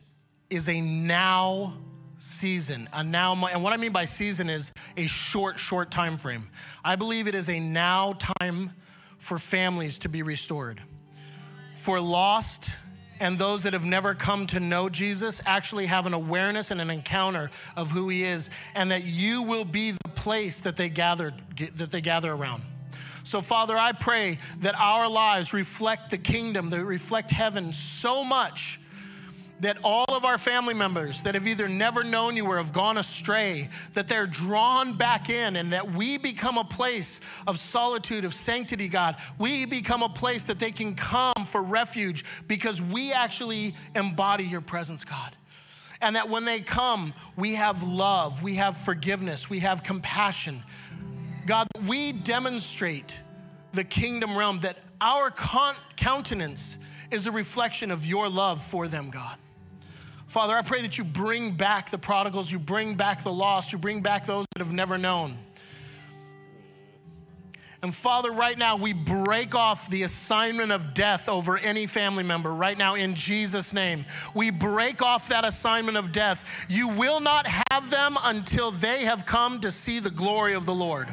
is 0.49 0.69
a 0.69 0.81
now 0.81 1.77
season, 2.19 2.89
a 2.93 3.03
now, 3.03 3.33
and 3.47 3.63
what 3.63 3.73
I 3.73 3.77
mean 3.77 3.91
by 3.91 4.05
season 4.05 4.49
is 4.49 4.71
a 4.97 5.05
short, 5.05 5.59
short 5.59 5.91
time 5.91 6.17
frame. 6.17 6.47
I 6.83 6.95
believe 6.95 7.27
it 7.27 7.35
is 7.35 7.49
a 7.49 7.59
now 7.59 8.13
time 8.41 8.73
for 9.19 9.37
families 9.37 9.99
to 9.99 10.09
be 10.09 10.23
restored, 10.23 10.81
for 11.75 11.99
lost 11.99 12.75
and 13.19 13.37
those 13.37 13.63
that 13.63 13.73
have 13.73 13.85
never 13.85 14.13
come 14.13 14.47
to 14.47 14.59
know 14.59 14.89
Jesus 14.89 15.41
actually 15.45 15.85
have 15.87 16.05
an 16.05 16.13
awareness 16.13 16.71
and 16.71 16.81
an 16.81 16.89
encounter 16.89 17.49
of 17.75 17.91
who 17.91 18.09
he 18.09 18.23
is 18.23 18.49
and 18.75 18.91
that 18.91 19.03
you 19.03 19.41
will 19.41 19.65
be 19.65 19.91
the 19.91 20.09
place 20.09 20.61
that 20.61 20.77
they 20.77 20.89
gather 20.89 21.33
that 21.75 21.91
they 21.91 22.01
gather 22.01 22.31
around. 22.31 22.63
So 23.23 23.41
Father, 23.41 23.77
I 23.77 23.91
pray 23.91 24.39
that 24.59 24.75
our 24.79 25.09
lives 25.09 25.53
reflect 25.53 26.11
the 26.11 26.17
kingdom, 26.17 26.69
that 26.69 26.83
reflect 26.85 27.31
heaven 27.31 27.73
so 27.73 28.23
much 28.23 28.79
that 29.59 29.77
all 29.83 30.05
of 30.09 30.23
our 30.23 30.37
family 30.37 30.73
members 30.73 31.23
that 31.23 31.33
have 31.33 31.47
either 31.47 31.67
never 31.67 32.03
known 32.03 32.35
you 32.35 32.45
or 32.45 32.57
have 32.57 32.73
gone 32.73 32.97
astray, 32.97 33.69
that 33.93 34.07
they're 34.07 34.27
drawn 34.27 34.93
back 34.93 35.29
in 35.29 35.55
and 35.55 35.71
that 35.73 35.91
we 35.91 36.17
become 36.17 36.57
a 36.57 36.63
place 36.63 37.21
of 37.47 37.57
solitude, 37.57 38.23
of 38.23 38.33
sanctity, 38.33 38.87
God. 38.87 39.15
We 39.39 39.65
become 39.65 40.03
a 40.03 40.09
place 40.09 40.43
that 40.45 40.59
they 40.59 40.71
can 40.71 40.95
come 40.95 41.45
for 41.45 41.63
refuge 41.63 42.23
because 42.47 42.81
we 42.81 43.13
actually 43.13 43.73
embody 43.95 44.43
your 44.43 44.61
presence, 44.61 45.03
God. 45.03 45.35
And 46.01 46.15
that 46.15 46.29
when 46.29 46.45
they 46.45 46.59
come, 46.59 47.13
we 47.35 47.55
have 47.55 47.81
love, 47.81 48.43
we 48.43 48.55
have 48.55 48.77
forgiveness, 48.77 49.49
we 49.49 49.59
have 49.59 49.83
compassion. 49.83 50.63
God, 51.47 51.67
we 51.87 52.11
demonstrate 52.11 53.19
the 53.73 53.83
kingdom 53.83 54.37
realm 54.37 54.59
that 54.59 54.79
our 55.01 55.31
con- 55.31 55.75
countenance 55.95 56.77
is 57.09 57.25
a 57.25 57.31
reflection 57.31 57.89
of 57.89 58.05
your 58.05 58.29
love 58.29 58.63
for 58.63 58.87
them, 58.87 59.09
God. 59.09 59.37
Father, 60.27 60.55
I 60.55 60.61
pray 60.61 60.81
that 60.81 60.97
you 60.97 61.05
bring 61.05 61.51
back 61.51 61.89
the 61.89 61.97
prodigals, 61.97 62.51
you 62.51 62.59
bring 62.59 62.95
back 62.95 63.23
the 63.23 63.31
lost, 63.31 63.71
you 63.71 63.77
bring 63.77 64.01
back 64.01 64.25
those 64.25 64.45
that 64.53 64.59
have 64.59 64.73
never 64.73 64.97
known. 64.97 65.37
And 67.81 67.95
Father, 67.95 68.31
right 68.31 68.57
now 68.57 68.75
we 68.75 68.91
break 68.91 69.55
off 69.55 69.89
the 69.89 70.03
assignment 70.03 70.73
of 70.73 70.93
death 70.93 71.29
over 71.29 71.57
any 71.57 71.85
family 71.85 72.23
member 72.23 72.53
right 72.53 72.77
now 72.77 72.95
in 72.95 73.15
Jesus' 73.15 73.71
name. 73.71 74.03
We 74.33 74.49
break 74.49 75.01
off 75.01 75.29
that 75.29 75.45
assignment 75.45 75.95
of 75.95 76.11
death. 76.11 76.43
You 76.67 76.89
will 76.89 77.21
not 77.21 77.47
have 77.71 77.89
them 77.89 78.17
until 78.23 78.71
they 78.71 79.05
have 79.05 79.25
come 79.25 79.61
to 79.61 79.71
see 79.71 79.99
the 79.99 80.09
glory 80.09 80.55
of 80.55 80.65
the 80.65 80.73
Lord. 80.73 81.07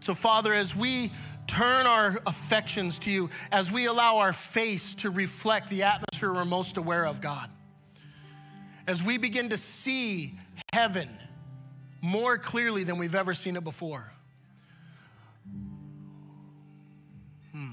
So, 0.00 0.14
Father, 0.14 0.54
as 0.54 0.74
we 0.74 1.12
turn 1.46 1.86
our 1.86 2.18
affections 2.26 2.98
to 3.00 3.10
you, 3.10 3.28
as 3.52 3.70
we 3.70 3.86
allow 3.86 4.18
our 4.18 4.32
face 4.32 4.94
to 4.96 5.10
reflect 5.10 5.68
the 5.68 5.82
atmosphere 5.82 6.32
we're 6.32 6.46
most 6.46 6.78
aware 6.78 7.06
of, 7.06 7.20
God, 7.20 7.50
as 8.86 9.02
we 9.02 9.18
begin 9.18 9.50
to 9.50 9.58
see 9.58 10.34
heaven 10.72 11.08
more 12.00 12.38
clearly 12.38 12.82
than 12.82 12.96
we've 12.96 13.14
ever 13.14 13.34
seen 13.34 13.56
it 13.56 13.64
before. 13.64 14.10
Hmm. 17.52 17.72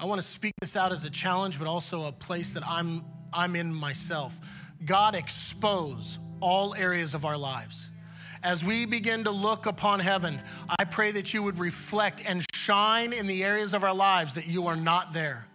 I 0.00 0.06
want 0.06 0.20
to 0.20 0.26
speak 0.26 0.54
this 0.60 0.76
out 0.76 0.90
as 0.90 1.04
a 1.04 1.10
challenge, 1.10 1.60
but 1.60 1.68
also 1.68 2.08
a 2.08 2.12
place 2.12 2.54
that 2.54 2.64
I'm, 2.66 3.04
I'm 3.32 3.54
in 3.54 3.72
myself. 3.72 4.36
God, 4.84 5.14
expose 5.14 6.18
all 6.40 6.74
areas 6.74 7.14
of 7.14 7.24
our 7.24 7.36
lives. 7.36 7.90
As 8.42 8.64
we 8.64 8.86
begin 8.86 9.24
to 9.24 9.30
look 9.30 9.66
upon 9.66 10.00
heaven, 10.00 10.40
I 10.78 10.84
pray 10.84 11.10
that 11.12 11.34
you 11.34 11.42
would 11.42 11.58
reflect 11.58 12.22
and 12.24 12.44
shine 12.54 13.12
in 13.12 13.26
the 13.26 13.42
areas 13.44 13.74
of 13.74 13.82
our 13.82 13.94
lives 13.94 14.34
that 14.34 14.46
you 14.46 14.66
are 14.68 14.76
not 14.76 15.12
there. 15.12 15.46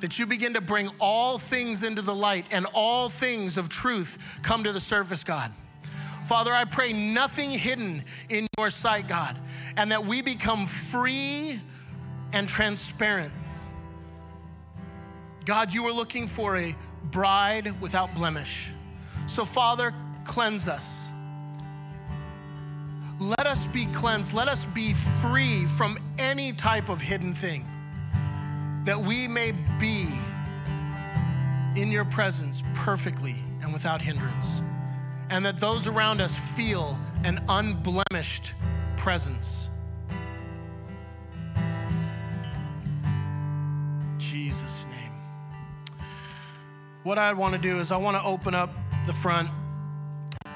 That 0.00 0.18
you 0.18 0.26
begin 0.26 0.54
to 0.54 0.60
bring 0.60 0.90
all 1.00 1.38
things 1.38 1.82
into 1.82 2.02
the 2.02 2.14
light 2.14 2.46
and 2.52 2.66
all 2.74 3.08
things 3.08 3.56
of 3.56 3.68
truth 3.68 4.18
come 4.42 4.64
to 4.64 4.72
the 4.72 4.80
surface, 4.80 5.24
God. 5.24 5.52
Father, 6.26 6.52
I 6.52 6.66
pray 6.66 6.92
nothing 6.92 7.50
hidden 7.50 8.04
in 8.28 8.46
your 8.58 8.68
sight, 8.68 9.08
God, 9.08 9.38
and 9.76 9.90
that 9.90 10.04
we 10.04 10.20
become 10.20 10.66
free 10.66 11.58
and 12.34 12.46
transparent. 12.46 13.32
God, 15.46 15.72
you 15.72 15.86
are 15.86 15.92
looking 15.92 16.26
for 16.26 16.58
a 16.58 16.76
bride 17.04 17.80
without 17.80 18.14
blemish. 18.14 18.70
So, 19.26 19.46
Father, 19.46 19.94
cleanse 20.28 20.68
us. 20.68 21.10
Let 23.18 23.46
us 23.46 23.66
be 23.66 23.86
cleansed. 23.86 24.34
Let 24.34 24.46
us 24.46 24.66
be 24.66 24.92
free 24.92 25.64
from 25.66 25.98
any 26.18 26.52
type 26.52 26.88
of 26.88 27.00
hidden 27.00 27.34
thing 27.34 27.66
that 28.84 28.96
we 28.96 29.26
may 29.26 29.52
be 29.80 30.06
in 31.74 31.90
your 31.90 32.04
presence 32.04 32.62
perfectly 32.74 33.34
and 33.62 33.72
without 33.72 34.00
hindrance. 34.00 34.62
And 35.30 35.44
that 35.44 35.58
those 35.58 35.86
around 35.86 36.20
us 36.20 36.38
feel 36.38 36.98
an 37.24 37.42
unblemished 37.48 38.54
presence. 38.96 39.70
Jesus' 44.18 44.86
name. 44.90 45.12
What 47.02 47.18
I 47.18 47.32
want 47.32 47.54
to 47.54 47.58
do 47.58 47.80
is 47.80 47.90
I 47.90 47.96
want 47.96 48.16
to 48.16 48.22
open 48.22 48.54
up 48.54 48.70
the 49.06 49.12
front 49.12 49.48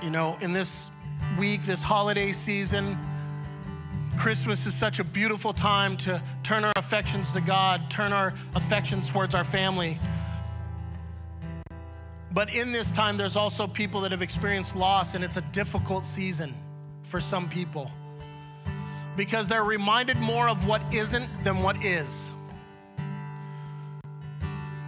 you 0.03 0.11
know, 0.11 0.36
in 0.40 0.53
this 0.53 0.90
week, 1.38 1.62
this 1.62 1.82
holiday 1.82 2.32
season, 2.32 2.98
Christmas 4.18 4.66
is 4.66 4.74
such 4.74 4.98
a 4.98 5.05
beautiful 5.05 5.53
time 5.53 5.96
to 5.98 6.20
turn 6.42 6.64
our 6.64 6.72
affections 6.76 7.32
to 7.32 7.40
God, 7.40 7.90
turn 7.90 8.12
our 8.12 8.34
affections 8.55 9.11
towards 9.11 9.34
our 9.34 9.44
family. 9.44 9.98
But 12.32 12.55
in 12.55 12.72
this 12.72 12.90
time, 12.92 13.16
there's 13.16 13.36
also 13.36 13.66
people 13.66 14.00
that 14.00 14.11
have 14.11 14.22
experienced 14.22 14.74
loss, 14.74 15.14
and 15.14 15.22
it's 15.22 15.36
a 15.36 15.42
difficult 15.53 16.05
season 16.05 16.55
for 17.05 17.20
some 17.20 17.48
people 17.48 17.90
because 19.16 19.46
they're 19.46 19.64
reminded 19.64 20.16
more 20.16 20.48
of 20.48 20.66
what 20.66 20.82
isn't 20.92 21.28
than 21.44 21.62
what 21.62 21.82
is. 21.84 22.32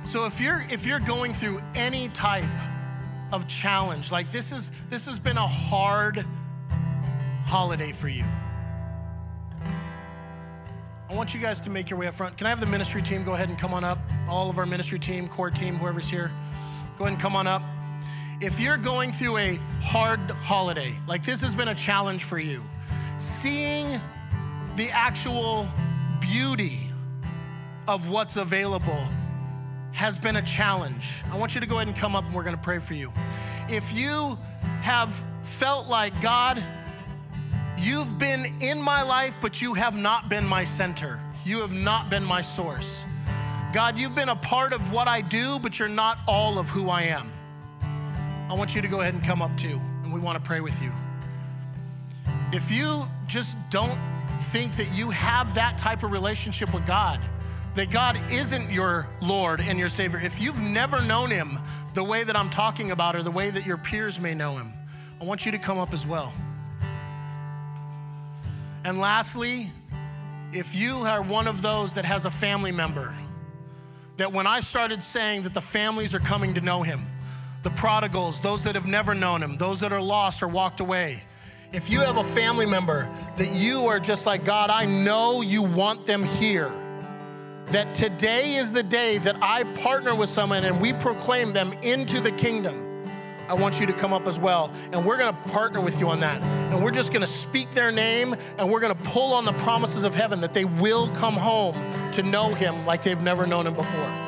So 0.05 0.27
if 0.27 0.41
you're 0.41 0.65
if 0.71 0.85
you're 0.87 1.01
going 1.01 1.35
through 1.35 1.63
any 1.75 2.09
type 2.11 2.49
of 3.35 3.49
challenge. 3.49 4.13
Like 4.13 4.31
this 4.31 4.53
is 4.53 4.71
this 4.89 5.07
has 5.07 5.19
been 5.19 5.37
a 5.37 5.47
hard 5.47 6.25
holiday 7.45 7.91
for 7.91 8.09
you. 8.09 8.25
I 11.11 11.15
want 11.15 11.35
you 11.35 11.41
guys 11.41 11.61
to 11.63 11.71
make 11.71 11.91
your 11.91 11.99
way 11.99 12.07
up 12.07 12.15
front. 12.15 12.39
Can 12.39 12.47
I 12.47 12.51
have 12.51 12.61
the 12.61 12.67
ministry 12.67 13.03
team 13.03 13.25
go 13.25 13.35
ahead 13.35 13.49
and 13.49 13.59
come 13.59 13.75
on 13.75 13.83
up? 13.85 13.99
All 14.29 14.49
of 14.49 14.59
our 14.59 14.67
ministry 14.67 14.99
team, 14.99 15.29
core 15.29 15.51
team, 15.51 15.75
whoever's 15.75 16.09
here, 16.09 16.31
go 16.97 17.05
ahead 17.05 17.13
and 17.13 17.21
come 17.21 17.37
on 17.37 17.47
up. 17.47 17.63
If 18.41 18.59
you're 18.59 18.79
going 18.79 19.13
through 19.13 19.37
a 19.39 19.57
hard 19.81 20.31
holiday, 20.31 20.97
like 21.07 21.25
this 21.25 21.41
has 21.43 21.55
been 21.55 21.69
a 21.69 21.75
challenge 21.75 22.25
for 22.25 22.39
you, 22.39 22.63
seeing 23.19 24.01
the 24.77 24.91
actual 24.91 25.69
beauty 26.21 26.91
of 27.87 28.09
what's 28.09 28.37
available 28.37 29.09
has 29.95 30.19
been 30.19 30.37
a 30.37 30.43
challenge. 30.43 31.23
I 31.31 31.37
want 31.39 31.55
you 31.55 31.61
to 31.61 31.67
go 31.67 31.77
ahead 31.77 31.87
and 31.87 31.97
come 31.97 32.17
up 32.17 32.25
and 32.25 32.35
we're 32.35 32.43
going 32.43 32.57
to 32.57 32.63
pray 32.63 32.81
for 32.81 32.95
you. 32.95 33.13
If 33.69 33.95
you 33.95 34.37
have 34.83 35.25
felt 35.43 35.89
like, 35.89 36.21
God, 36.21 36.63
you've 37.79 38.19
been 38.19 38.61
in 38.61 38.83
my 38.83 39.03
life, 39.03 39.37
but 39.41 39.63
you 39.63 39.73
have 39.73 39.97
not 39.97 40.29
been 40.29 40.45
my 40.45 40.65
center, 40.65 41.21
you 41.45 41.61
have 41.61 41.73
not 41.73 42.11
been 42.11 42.25
my 42.25 42.43
source. 42.43 43.07
God, 43.73 43.97
you've 43.97 44.17
been 44.17 44.31
a 44.31 44.37
part 44.37 44.73
of 44.73 44.93
what 44.93 45.07
I 45.07 45.21
do, 45.21 45.61
but 45.61 45.79
you're 45.79 45.89
not 45.89 46.19
all 46.27 46.59
of 46.59 46.69
who 46.69 46.89
I 46.89 47.03
am. 47.03 47.33
I 48.51 48.55
want 48.55 48.75
you 48.75 48.83
to 48.83 48.89
go 48.89 49.01
ahead 49.01 49.15
and 49.15 49.23
come 49.23 49.41
up 49.41 49.57
too, 49.57 49.81
and 50.03 50.13
we 50.13 50.19
want 50.19 50.37
to 50.37 50.47
pray 50.47 50.61
with 50.61 50.83
you. 50.83 50.93
If 52.53 52.71
you 52.71 53.09
just 53.29 53.57
don't 53.71 53.99
think 54.51 54.77
that 54.77 54.93
you 54.93 55.11
have 55.11 55.55
that 55.55 55.79
type 55.79 56.03
of 56.03 56.11
relationship 56.11 56.75
with 56.75 56.85
God, 56.85 57.21
that 57.75 57.91
God 57.91 58.21
isn't 58.31 58.71
your 58.71 59.09
Lord 59.21 59.61
and 59.61 59.79
your 59.79 59.89
Savior, 59.89 60.21
if 60.21 60.41
you've 60.41 60.61
never 60.61 61.03
known 61.03 61.31
Him 61.31 61.59
the 61.93 62.05
way 62.05 62.23
that 62.23 62.37
I'm 62.37 62.51
talking 62.51 62.93
about 62.93 63.17
or 63.17 63.23
the 63.23 63.31
way 63.31 63.51
that 63.51 63.67
your 63.67 63.77
peers 63.77 64.21
may 64.21 64.35
know 64.35 64.57
Him, 64.57 64.73
I 65.21 65.25
want 65.25 65.45
you 65.45 65.53
to 65.53 65.59
come 65.59 65.79
up 65.79 65.93
as 65.93 66.07
well. 66.07 66.33
And 68.85 69.01
lastly, 69.01 69.71
if 70.53 70.75
you 70.75 70.99
are 70.99 71.23
one 71.23 71.49
of 71.49 71.63
those 71.63 71.95
that 71.95 72.05
has 72.05 72.27
a 72.27 72.31
family 72.31 72.71
member, 72.71 73.15
that 74.19 74.33
when 74.33 74.47
I 74.47 74.61
started 74.61 75.03
saying 75.03 75.43
that 75.43 75.55
the 75.55 75.61
families 75.61 76.15
are 76.15 76.21
coming 76.21 76.55
to 76.55 76.61
know 76.61 76.83
Him, 76.83 77.01
the 77.65 77.71
prodigals, 77.71 78.39
those 78.41 78.63
that 78.65 78.77
have 78.77 78.87
never 78.87 79.15
known 79.15 79.43
Him, 79.43 79.57
those 79.57 79.81
that 79.81 79.93
are 79.93 80.03
lost 80.03 80.43
or 80.43 80.49
walked 80.49 80.79
away, 80.79 81.25
if 81.73 81.91
you 81.91 82.03
have 82.03 82.19
a 82.19 82.25
family 82.25 82.67
member 82.67 83.09
that 83.37 83.53
you 83.53 83.87
are 83.87 83.99
just 83.99 84.27
like, 84.27 84.45
God, 84.45 84.71
I 84.71 84.85
know 84.85 85.41
you 85.41 85.61
want 85.61 86.07
them 86.07 86.23
here 86.23 86.73
that 87.71 87.95
today 87.95 88.55
is 88.55 88.73
the 88.73 88.83
day 88.83 89.19
that 89.19 89.37
I 89.43 89.65
partner 89.75 90.15
with 90.15 90.29
someone 90.29 90.65
and 90.65 90.81
we 90.81 90.93
proclaim 90.93 91.53
them 91.53 91.73
into 91.83 92.21
the 92.21 92.33
kingdom. 92.33 93.09
I 93.49 93.55
want 93.55 93.79
you 93.79 93.87
to 93.87 93.93
come 93.93 94.13
up 94.13 94.27
as 94.27 94.39
well. 94.39 94.73
And 94.93 95.05
we're 95.05 95.19
going 95.19 95.35
to 95.35 95.41
partner 95.51 95.81
with 95.81 95.99
you 95.99 96.09
on 96.09 96.21
that. 96.21 96.41
And 96.43 96.83
we're 96.83 96.91
just 96.91 97.13
going 97.13 97.21
to 97.21 97.27
speak 97.27 97.73
their 97.73 97.93
name 97.93 98.35
and 98.59 98.71
we're 98.71 98.81
going 98.81 98.95
to 98.95 99.03
pull 99.03 99.33
on 99.33 99.45
the 99.45 99.53
promises 99.55 100.05
of 100.05 100.15
heaven 100.15 100.41
that 100.41 100.55
they 100.55 100.65
will 100.65 101.11
come 101.11 101.35
home 101.35 101.75
to 102.13 102.23
know 102.23 102.55
him 102.55 102.87
like 102.87 103.03
they've 103.03 103.21
never 103.21 103.47
known 103.47 103.67
him 103.67 103.75
before. 103.75 104.21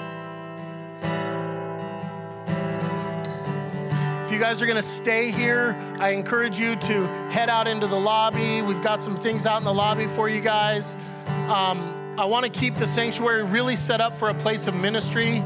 If 4.25 4.33
you 4.33 4.39
guys 4.41 4.61
are 4.61 4.67
going 4.67 4.77
to 4.77 4.83
stay 4.83 5.31
here, 5.31 5.77
I 5.99 6.11
encourage 6.11 6.59
you 6.59 6.77
to 6.77 7.07
head 7.31 7.49
out 7.49 7.69
into 7.69 7.87
the 7.87 7.99
lobby. 7.99 8.61
We've 8.61 8.83
got 8.83 9.03
some 9.03 9.17
things 9.17 9.47
out 9.47 9.59
in 9.59 9.65
the 9.65 9.73
lobby 9.73 10.09
for 10.09 10.29
you 10.29 10.41
guys. 10.41 10.97
Um, 11.49 12.06
I 12.19 12.25
want 12.25 12.45
to 12.45 12.51
keep 12.51 12.79
the 12.79 12.87
sanctuary 12.87 13.45
really 13.45 13.77
set 13.77 14.01
up 14.01 14.17
for 14.17 14.31
a 14.31 14.35
place 14.35 14.67
of 14.67 14.75
ministry. 14.75 15.45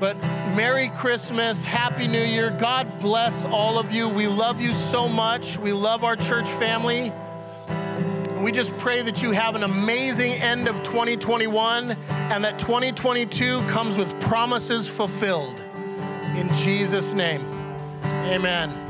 But 0.00 0.16
Merry 0.56 0.88
Christmas, 0.88 1.62
Happy 1.62 2.08
New 2.08 2.22
Year. 2.22 2.56
God 2.58 2.98
bless 3.00 3.44
all 3.44 3.78
of 3.78 3.92
you. 3.92 4.08
We 4.08 4.26
love 4.26 4.62
you 4.62 4.72
so 4.72 5.06
much. 5.06 5.58
We 5.58 5.72
love 5.74 6.04
our 6.04 6.16
church 6.16 6.48
family. 6.48 7.12
We 8.42 8.50
just 8.50 8.76
pray 8.78 9.02
that 9.02 9.22
you 9.22 9.32
have 9.32 9.54
an 9.56 9.62
amazing 9.62 10.32
end 10.32 10.68
of 10.68 10.82
2021 10.82 11.90
and 12.08 12.42
that 12.42 12.58
2022 12.58 13.62
comes 13.66 13.98
with 13.98 14.18
promises 14.20 14.88
fulfilled. 14.88 15.60
In 16.34 16.50
Jesus' 16.54 17.12
name, 17.12 17.42
amen. 18.04 18.89